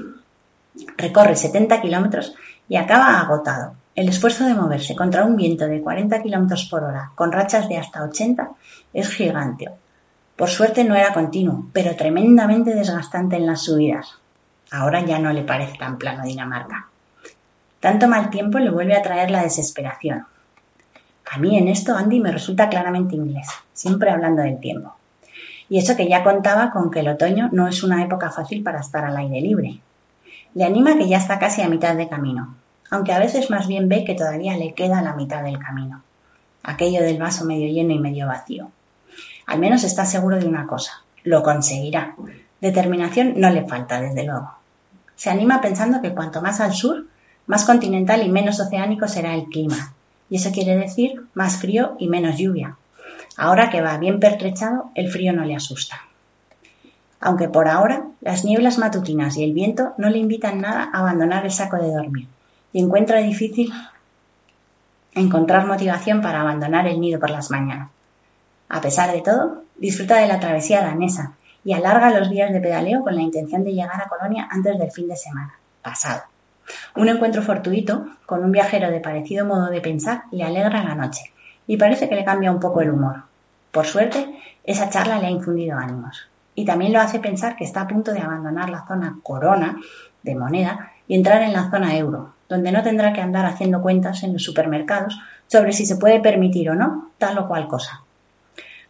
Recorre 0.96 1.36
70 1.36 1.80
kilómetros 1.80 2.34
y 2.68 2.76
acaba 2.76 3.20
agotado. 3.20 3.74
El 3.98 4.08
esfuerzo 4.08 4.46
de 4.46 4.54
moverse 4.54 4.94
contra 4.94 5.24
un 5.24 5.34
viento 5.34 5.66
de 5.66 5.80
40 5.80 6.22
kilómetros 6.22 6.66
por 6.66 6.84
hora 6.84 7.10
con 7.16 7.32
rachas 7.32 7.68
de 7.68 7.78
hasta 7.78 8.04
80 8.04 8.50
es 8.92 9.08
gigante. 9.08 9.70
Por 10.36 10.48
suerte 10.48 10.84
no 10.84 10.94
era 10.94 11.12
continuo, 11.12 11.66
pero 11.72 11.96
tremendamente 11.96 12.76
desgastante 12.76 13.34
en 13.34 13.46
las 13.46 13.64
subidas. 13.64 14.20
Ahora 14.70 15.04
ya 15.04 15.18
no 15.18 15.32
le 15.32 15.42
parece 15.42 15.78
tan 15.78 15.98
plano 15.98 16.22
Dinamarca. 16.22 16.86
Tanto 17.80 18.06
mal 18.06 18.30
tiempo 18.30 18.60
le 18.60 18.70
vuelve 18.70 18.94
a 18.94 19.02
traer 19.02 19.32
la 19.32 19.42
desesperación. 19.42 20.26
A 21.28 21.38
mí 21.38 21.58
en 21.58 21.66
esto 21.66 21.96
Andy 21.96 22.20
me 22.20 22.30
resulta 22.30 22.68
claramente 22.68 23.16
inglés, 23.16 23.48
siempre 23.72 24.12
hablando 24.12 24.42
del 24.42 24.60
tiempo. 24.60 24.94
Y 25.68 25.78
eso 25.78 25.96
que 25.96 26.08
ya 26.08 26.22
contaba 26.22 26.70
con 26.70 26.92
que 26.92 27.00
el 27.00 27.08
otoño 27.08 27.48
no 27.50 27.66
es 27.66 27.82
una 27.82 28.00
época 28.04 28.30
fácil 28.30 28.62
para 28.62 28.78
estar 28.78 29.04
al 29.04 29.16
aire 29.16 29.40
libre. 29.40 29.80
Le 30.54 30.64
anima 30.64 30.96
que 30.96 31.08
ya 31.08 31.16
está 31.16 31.40
casi 31.40 31.62
a 31.62 31.68
mitad 31.68 31.96
de 31.96 32.08
camino, 32.08 32.54
aunque 32.90 33.12
a 33.12 33.18
veces 33.18 33.50
más 33.50 33.66
bien 33.66 33.88
ve 33.88 34.04
que 34.04 34.14
todavía 34.14 34.56
le 34.56 34.72
queda 34.72 35.02
la 35.02 35.14
mitad 35.14 35.42
del 35.42 35.58
camino. 35.58 36.02
Aquello 36.62 37.02
del 37.02 37.18
vaso 37.18 37.44
medio 37.44 37.68
lleno 37.68 37.92
y 37.92 37.98
medio 37.98 38.26
vacío. 38.26 38.70
Al 39.46 39.58
menos 39.58 39.84
está 39.84 40.04
seguro 40.04 40.38
de 40.38 40.46
una 40.46 40.66
cosa, 40.66 41.02
lo 41.24 41.42
conseguirá. 41.42 42.14
Determinación 42.60 43.34
no 43.36 43.50
le 43.50 43.66
falta, 43.66 44.00
desde 44.00 44.24
luego. 44.24 44.52
Se 45.16 45.30
anima 45.30 45.60
pensando 45.60 46.00
que 46.02 46.14
cuanto 46.14 46.42
más 46.42 46.60
al 46.60 46.74
sur, 46.74 47.06
más 47.46 47.64
continental 47.64 48.22
y 48.22 48.28
menos 48.28 48.60
oceánico 48.60 49.08
será 49.08 49.34
el 49.34 49.44
clima. 49.44 49.94
Y 50.30 50.36
eso 50.36 50.50
quiere 50.52 50.76
decir 50.76 51.22
más 51.34 51.56
frío 51.56 51.96
y 51.98 52.08
menos 52.08 52.36
lluvia. 52.36 52.76
Ahora 53.36 53.70
que 53.70 53.80
va 53.80 53.96
bien 53.98 54.20
pertrechado, 54.20 54.90
el 54.94 55.10
frío 55.10 55.32
no 55.32 55.44
le 55.44 55.56
asusta. 55.56 56.02
Aunque 57.20 57.48
por 57.48 57.68
ahora 57.68 58.04
las 58.20 58.44
nieblas 58.44 58.78
matutinas 58.78 59.36
y 59.36 59.44
el 59.44 59.52
viento 59.52 59.94
no 59.96 60.10
le 60.10 60.18
invitan 60.18 60.60
nada 60.60 60.90
a 60.92 60.98
abandonar 60.98 61.44
el 61.44 61.52
saco 61.52 61.76
de 61.76 61.92
dormir 61.92 62.28
y 62.72 62.82
encuentra 62.82 63.18
difícil 63.18 63.72
encontrar 65.14 65.66
motivación 65.66 66.20
para 66.20 66.40
abandonar 66.40 66.86
el 66.86 67.00
nido 67.00 67.18
por 67.18 67.30
las 67.30 67.50
mañanas. 67.50 67.90
A 68.68 68.80
pesar 68.80 69.12
de 69.12 69.22
todo, 69.22 69.62
disfruta 69.76 70.16
de 70.16 70.28
la 70.28 70.40
travesía 70.40 70.82
danesa 70.82 71.32
y 71.64 71.72
alarga 71.72 72.10
los 72.10 72.30
días 72.30 72.52
de 72.52 72.60
pedaleo 72.60 73.02
con 73.02 73.14
la 73.14 73.22
intención 73.22 73.64
de 73.64 73.72
llegar 73.72 74.00
a 74.00 74.08
Colonia 74.08 74.48
antes 74.50 74.78
del 74.78 74.90
fin 74.90 75.08
de 75.08 75.16
semana, 75.16 75.58
pasado. 75.82 76.22
Un 76.96 77.08
encuentro 77.08 77.42
fortuito 77.42 78.06
con 78.26 78.44
un 78.44 78.52
viajero 78.52 78.90
de 78.90 79.00
parecido 79.00 79.46
modo 79.46 79.70
de 79.70 79.80
pensar 79.80 80.24
le 80.30 80.44
alegra 80.44 80.84
la 80.84 80.94
noche 80.94 81.32
y 81.66 81.76
parece 81.76 82.08
que 82.08 82.14
le 82.14 82.24
cambia 82.24 82.50
un 82.50 82.60
poco 82.60 82.82
el 82.82 82.90
humor. 82.90 83.22
Por 83.70 83.86
suerte, 83.86 84.38
esa 84.64 84.90
charla 84.90 85.18
le 85.18 85.26
ha 85.26 85.30
infundido 85.30 85.78
ánimos 85.78 86.28
y 86.54 86.64
también 86.64 86.92
lo 86.92 87.00
hace 87.00 87.20
pensar 87.20 87.56
que 87.56 87.64
está 87.64 87.82
a 87.82 87.88
punto 87.88 88.12
de 88.12 88.20
abandonar 88.20 88.68
la 88.68 88.86
zona 88.86 89.18
corona 89.22 89.78
de 90.22 90.34
moneda 90.34 90.92
y 91.06 91.14
entrar 91.14 91.42
en 91.42 91.52
la 91.52 91.70
zona 91.70 91.96
euro, 91.96 92.34
donde 92.48 92.72
no 92.72 92.82
tendrá 92.82 93.12
que 93.12 93.20
andar 93.20 93.46
haciendo 93.46 93.82
cuentas 93.82 94.22
en 94.22 94.32
los 94.32 94.42
supermercados 94.42 95.18
sobre 95.46 95.72
si 95.72 95.86
se 95.86 95.96
puede 95.96 96.20
permitir 96.20 96.70
o 96.70 96.74
no 96.74 97.10
tal 97.18 97.38
o 97.38 97.48
cual 97.48 97.68
cosa. 97.68 98.02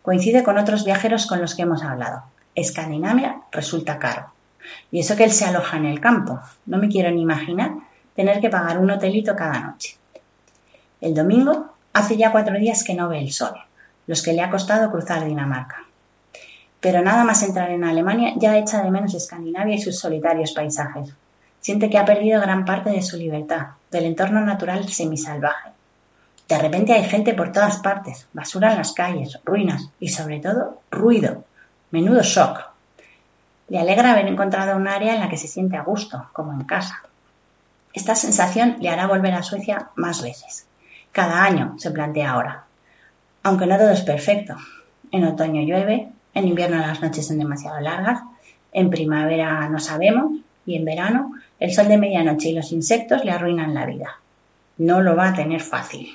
Coincide 0.03 0.43
con 0.43 0.59
otros 0.59 0.85
viajeros 0.85 1.27
con 1.27 1.41
los 1.41 1.55
que 1.55 1.63
hemos 1.63 1.83
hablado. 1.83 2.23
Escandinavia 2.55 3.43
resulta 3.53 3.99
caro. 3.99 4.33
Y 4.91 5.01
eso 5.01 5.17
que 5.17 5.25
él 5.25 5.33
se 5.33 5.45
aloja 5.45 5.77
en 5.77 5.87
el 5.87 6.01
campo. 6.01 6.41
No 6.67 6.79
me 6.79 6.89
quiero 6.89 7.11
ni 7.11 7.23
imaginar 7.23 7.73
tener 8.15 8.41
que 8.41 8.51
pagar 8.51 8.79
un 8.79 8.91
hotelito 8.91 9.37
cada 9.37 9.61
noche. 9.61 9.97
El 11.01 11.15
domingo 11.15 11.73
hace 11.93 12.17
ya 12.17 12.33
cuatro 12.33 12.59
días 12.59 12.85
que 12.85 12.95
no 12.95 13.09
ve 13.09 13.21
el 13.21 13.33
sol, 13.33 13.55
los 14.07 14.23
que 14.23 14.33
le 14.33 14.43
ha 14.43 14.51
costado 14.51 14.91
cruzar 14.91 15.25
Dinamarca. 15.25 15.85
Pero 16.81 17.03
nada 17.03 17.25
más 17.25 17.43
entrar 17.43 17.71
en 17.71 17.85
Alemania 17.85 18.33
ya 18.37 18.57
echa 18.57 18.83
de 18.83 18.91
menos 18.91 19.15
Escandinavia 19.15 19.75
y 19.75 19.81
sus 19.81 19.99
solitarios 19.99 20.53
paisajes. 20.53 21.13
Siente 21.61 21.91
que 21.91 21.99
ha 21.99 22.05
perdido 22.05 22.41
gran 22.41 22.65
parte 22.65 22.91
de 22.91 23.03
su 23.03 23.17
libertad, 23.17 23.69
del 23.91 24.05
entorno 24.05 24.41
natural 24.41 24.89
semisalvaje. 24.89 25.71
De 26.49 26.59
repente 26.59 26.95
hay 26.95 27.05
gente 27.05 27.35
por 27.35 27.53
todas 27.53 27.79
partes, 27.79 28.27
basura 28.33 28.73
en 28.73 28.79
las 28.79 28.93
calles, 28.93 29.39
ruinas 29.45 29.91
y 30.01 30.09
sobre 30.09 30.41
todo 30.41 30.81
ruido. 30.91 31.45
Menudo 31.91 32.23
shock. 32.23 32.61
Le 33.69 33.79
alegra 33.79 34.13
haber 34.13 34.27
encontrado 34.27 34.77
un 34.77 34.89
área 34.89 35.15
en 35.15 35.21
la 35.21 35.29
que 35.29 35.37
se 35.37 35.49
siente 35.49 35.77
a 35.77 35.83
gusto, 35.83 36.27
como 36.33 36.53
en 36.53 36.65
casa. 36.65 37.03
Esta 37.93 38.15
sensación 38.15 38.77
le 38.81 38.89
hará 38.89 39.07
volver 39.07 39.35
a 39.35 39.43
Suecia 39.43 39.91
más 39.95 40.23
veces. 40.23 40.67
Cada 41.13 41.45
año, 41.45 41.75
se 41.79 41.91
plantea 41.91 42.31
ahora. 42.31 42.65
Aunque 43.43 43.67
no 43.67 43.77
todo 43.77 43.91
es 43.91 44.03
perfecto. 44.03 44.57
En 45.11 45.25
otoño 45.25 45.63
llueve, 45.63 46.09
en 46.33 46.49
invierno 46.49 46.79
las 46.79 47.03
noches 47.03 47.27
son 47.27 47.39
demasiado 47.39 47.81
largas, 47.81 48.21
en 48.73 48.91
primavera 48.91 49.69
no 49.69 49.81
sabemos 49.81 50.33
y 50.65 50.77
en 50.77 50.85
verano 50.85 51.33
el 51.61 51.73
sol 51.73 51.89
de 51.89 51.99
medianoche 51.99 52.51
y 52.51 52.55
los 52.55 52.73
insectos 52.73 53.25
le 53.25 53.33
arruinan 53.33 53.75
la 53.75 53.87
vida. 53.87 54.19
No 54.77 55.01
lo 55.01 55.17
va 55.17 55.29
a 55.29 55.35
tener 55.35 55.61
fácil. 55.61 56.09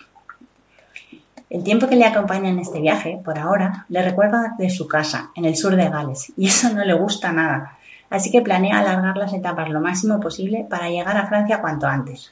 El 1.49 1.63
tiempo 1.63 1.87
que 1.87 1.95
le 1.95 2.05
acompaña 2.05 2.49
en 2.49 2.59
este 2.59 2.79
viaje, 2.79 3.19
por 3.23 3.37
ahora, 3.37 3.85
le 3.89 4.01
recuerda 4.01 4.55
de 4.57 4.69
su 4.69 4.87
casa, 4.87 5.31
en 5.35 5.45
el 5.45 5.55
sur 5.55 5.75
de 5.75 5.89
Gales, 5.89 6.33
y 6.37 6.47
eso 6.47 6.73
no 6.73 6.83
le 6.83 6.93
gusta 6.93 7.31
nada. 7.31 7.77
Así 8.09 8.31
que 8.31 8.41
planea 8.41 8.79
alargar 8.79 9.17
las 9.17 9.33
etapas 9.33 9.69
lo 9.69 9.81
máximo 9.81 10.19
posible 10.19 10.65
para 10.69 10.89
llegar 10.89 11.17
a 11.17 11.27
Francia 11.27 11.61
cuanto 11.61 11.87
antes. 11.87 12.31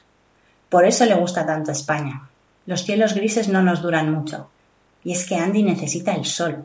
Por 0.68 0.86
eso 0.86 1.04
le 1.04 1.14
gusta 1.14 1.44
tanto 1.44 1.70
España. 1.70 2.22
Los 2.66 2.84
cielos 2.84 3.14
grises 3.14 3.48
no 3.48 3.62
nos 3.62 3.82
duran 3.82 4.12
mucho. 4.12 4.48
Y 5.04 5.12
es 5.12 5.26
que 5.26 5.36
Andy 5.36 5.62
necesita 5.62 6.14
el 6.14 6.24
sol. 6.24 6.64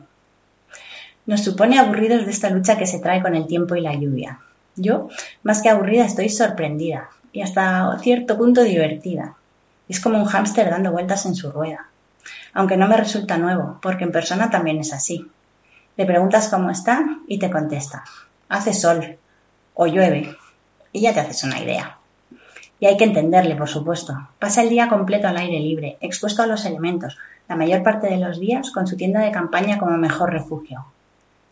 Nos 1.26 1.44
supone 1.44 1.78
aburridos 1.78 2.24
de 2.24 2.30
esta 2.30 2.48
lucha 2.48 2.78
que 2.78 2.86
se 2.86 3.00
trae 3.00 3.20
con 3.20 3.34
el 3.34 3.46
tiempo 3.46 3.76
y 3.76 3.82
la 3.82 3.94
lluvia. 3.94 4.40
Yo, 4.78 5.08
más 5.42 5.60
que 5.60 5.68
aburrida, 5.68 6.04
estoy 6.04 6.28
sorprendida 6.28 7.10
y 7.32 7.42
hasta 7.42 7.98
cierto 8.00 8.38
punto 8.38 8.62
divertida. 8.62 9.34
Es 9.88 10.00
como 10.00 10.18
un 10.18 10.26
hámster 10.26 10.70
dando 10.70 10.92
vueltas 10.92 11.26
en 11.26 11.34
su 11.34 11.50
rueda. 11.50 11.88
Aunque 12.54 12.76
no 12.76 12.88
me 12.88 12.96
resulta 12.96 13.38
nuevo, 13.38 13.78
porque 13.82 14.04
en 14.04 14.12
persona 14.12 14.50
también 14.50 14.78
es 14.78 14.92
así. 14.92 15.26
Le 15.96 16.06
preguntas 16.06 16.48
cómo 16.48 16.70
está 16.70 17.04
y 17.26 17.38
te 17.38 17.50
contesta. 17.50 18.04
Hace 18.48 18.72
sol 18.72 19.18
o 19.74 19.86
llueve 19.86 20.36
y 20.92 21.00
ya 21.00 21.12
te 21.12 21.20
haces 21.20 21.44
una 21.44 21.60
idea. 21.60 21.98
Y 22.80 22.86
hay 22.86 22.96
que 22.96 23.04
entenderle, 23.04 23.56
por 23.56 23.68
supuesto. 23.68 24.28
Pasa 24.38 24.62
el 24.62 24.68
día 24.68 24.88
completo 24.88 25.26
al 25.26 25.36
aire 25.36 25.58
libre, 25.58 25.96
expuesto 26.00 26.42
a 26.42 26.46
los 26.46 26.64
elementos, 26.64 27.18
la 27.48 27.56
mayor 27.56 27.82
parte 27.82 28.08
de 28.08 28.18
los 28.18 28.38
días 28.38 28.70
con 28.70 28.86
su 28.86 28.96
tienda 28.96 29.20
de 29.20 29.32
campaña 29.32 29.78
como 29.78 29.96
mejor 29.96 30.32
refugio. 30.32 30.86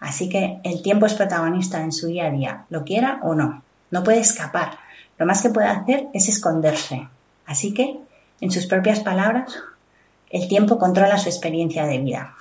Así 0.07 0.29
que 0.29 0.61
el 0.63 0.83
tiempo 0.83 1.07
es 1.07 1.15
protagonista 1.15 1.81
en 1.83 1.91
su 1.91 2.07
día 2.07 2.27
a 2.27 2.31
día, 2.31 2.65
lo 2.71 2.85
quiera 2.85 3.19
o 3.25 3.35
no. 3.35 3.65
No 3.91 4.05
puede 4.05 4.21
escapar. 4.21 4.79
Lo 5.19 5.27
más 5.27 5.43
que 5.43 5.51
puede 5.51 5.67
hacer 5.67 6.07
es 6.15 6.29
esconderse. 6.29 7.09
Así 7.45 7.75
que, 7.75 7.99
en 8.41 8.53
sus 8.53 8.67
propias 8.67 9.01
palabras, 9.01 9.59
el 10.31 10.47
tiempo 10.47 10.79
controla 10.79 11.19
su 11.19 11.29
experiencia 11.29 11.87
de 11.87 11.99
vida. 11.99 12.37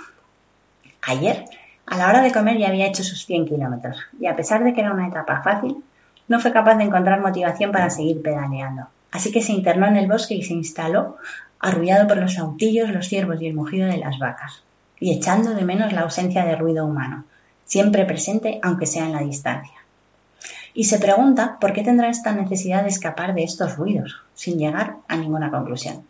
Ayer, 1.02 1.46
a 1.88 1.98
la 1.98 2.08
hora 2.08 2.22
de 2.22 2.32
comer, 2.32 2.60
ya 2.60 2.68
había 2.68 2.86
hecho 2.86 3.04
sus 3.04 3.26
100 3.26 3.48
kilómetros 3.48 3.98
y 4.20 4.28
a 4.28 4.36
pesar 4.36 4.64
de 4.64 4.76
que 4.76 4.82
era 4.82 4.94
una 4.94 5.08
etapa 5.08 5.42
fácil, 5.42 5.84
no 6.28 6.40
fue 6.40 6.54
capaz 6.54 6.76
de 6.76 6.84
encontrar 6.84 7.20
motivación 7.20 7.72
para 7.72 7.90
seguir 7.90 8.22
pedaleando. 8.22 8.90
Así 9.12 9.32
que 9.32 9.42
se 9.42 9.54
internó 9.54 9.88
en 9.88 9.98
el 9.98 10.08
bosque 10.08 10.36
y 10.36 10.44
se 10.44 10.54
instaló, 10.54 11.18
arrullado 11.60 12.08
por 12.08 12.18
los 12.18 12.38
autillos, 12.38 12.92
los 12.92 13.08
ciervos 13.08 13.42
y 13.42 13.48
el 13.48 13.56
mugido 13.56 13.88
de 13.88 13.98
las 13.98 14.20
vacas, 14.20 14.62
y 15.00 15.18
echando 15.18 15.56
de 15.56 15.64
menos 15.64 15.94
la 15.94 16.02
ausencia 16.02 16.46
de 16.46 16.56
ruido 16.56 16.86
humano, 16.86 17.26
siempre 17.66 18.06
presente 18.06 18.60
aunque 18.64 18.86
sea 18.86 19.06
en 19.06 19.14
la 19.14 19.20
distancia. 19.20 19.76
Y 20.74 20.86
se 20.86 21.00
pregunta 21.00 21.58
por 21.60 21.74
qué 21.74 21.84
tendrá 21.84 22.10
esta 22.10 22.34
necesidad 22.34 22.84
de 22.84 22.90
escapar 22.90 23.34
de 23.34 23.44
estos 23.44 23.78
ruidos, 23.78 24.22
sin 24.34 24.58
llegar 24.58 24.98
a 25.08 25.16
ninguna 25.16 25.50
conclusión. 25.50 26.04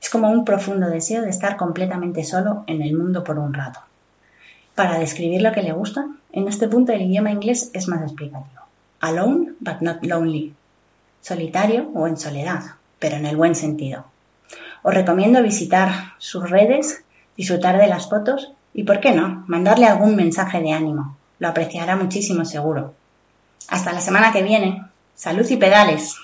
Es 0.00 0.10
como 0.10 0.30
un 0.30 0.44
profundo 0.44 0.88
deseo 0.88 1.22
de 1.22 1.30
estar 1.30 1.56
completamente 1.56 2.24
solo 2.24 2.64
en 2.66 2.82
el 2.82 2.96
mundo 2.96 3.24
por 3.24 3.38
un 3.38 3.54
rato. 3.54 3.80
Para 4.74 4.98
describir 4.98 5.42
lo 5.42 5.52
que 5.52 5.62
le 5.62 5.72
gusta, 5.72 6.06
en 6.32 6.48
este 6.48 6.66
punto 6.68 6.92
el 6.92 7.02
idioma 7.02 7.30
inglés 7.30 7.70
es 7.72 7.88
más 7.88 8.02
explicativo. 8.02 8.62
Alone 9.00 9.52
but 9.60 9.80
not 9.80 10.04
lonely. 10.04 10.54
Solitario 11.20 11.90
o 11.94 12.06
en 12.06 12.16
soledad, 12.16 12.62
pero 12.98 13.16
en 13.16 13.26
el 13.26 13.36
buen 13.36 13.54
sentido. 13.54 14.04
Os 14.82 14.94
recomiendo 14.94 15.42
visitar 15.42 15.90
sus 16.18 16.50
redes, 16.50 17.04
disfrutar 17.36 17.78
de 17.78 17.86
las 17.86 18.08
fotos 18.08 18.52
y, 18.74 18.84
¿por 18.84 19.00
qué 19.00 19.12
no?, 19.12 19.44
mandarle 19.46 19.86
algún 19.86 20.16
mensaje 20.16 20.60
de 20.60 20.72
ánimo. 20.72 21.16
Lo 21.38 21.48
apreciará 21.48 21.96
muchísimo 21.96 22.44
seguro. 22.44 22.94
Hasta 23.68 23.92
la 23.92 24.00
semana 24.00 24.32
que 24.32 24.42
viene. 24.42 24.84
Salud 25.14 25.48
y 25.48 25.56
pedales. 25.56 26.16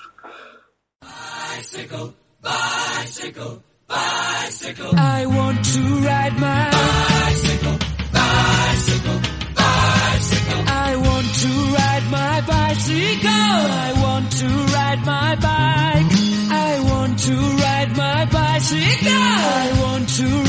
Bicycle, 1.01 2.13
bicycle, 2.41 3.61
bicycle. 3.87 4.91
I 4.97 5.25
want 5.25 5.63
to 5.65 5.79
ride 6.01 6.37
my 6.37 6.69
bicycle, 6.71 7.77
bicycle, 8.13 9.19
bicycle. 9.55 10.63
I 10.67 10.95
want 10.95 11.27
to 11.41 11.49
ride 11.75 12.05
my 12.09 12.41
bicycle. 12.47 13.29
I 13.29 13.93
want 14.01 14.31
to 14.31 14.47
ride 14.73 15.05
my 15.05 15.35
bike. 15.35 16.11
I 16.51 16.79
want 16.89 17.19
to 17.19 17.33
ride 17.33 17.97
my 17.97 18.25
bicycle. 18.25 19.11
I 19.11 19.71
want 19.81 20.09
to 20.09 20.48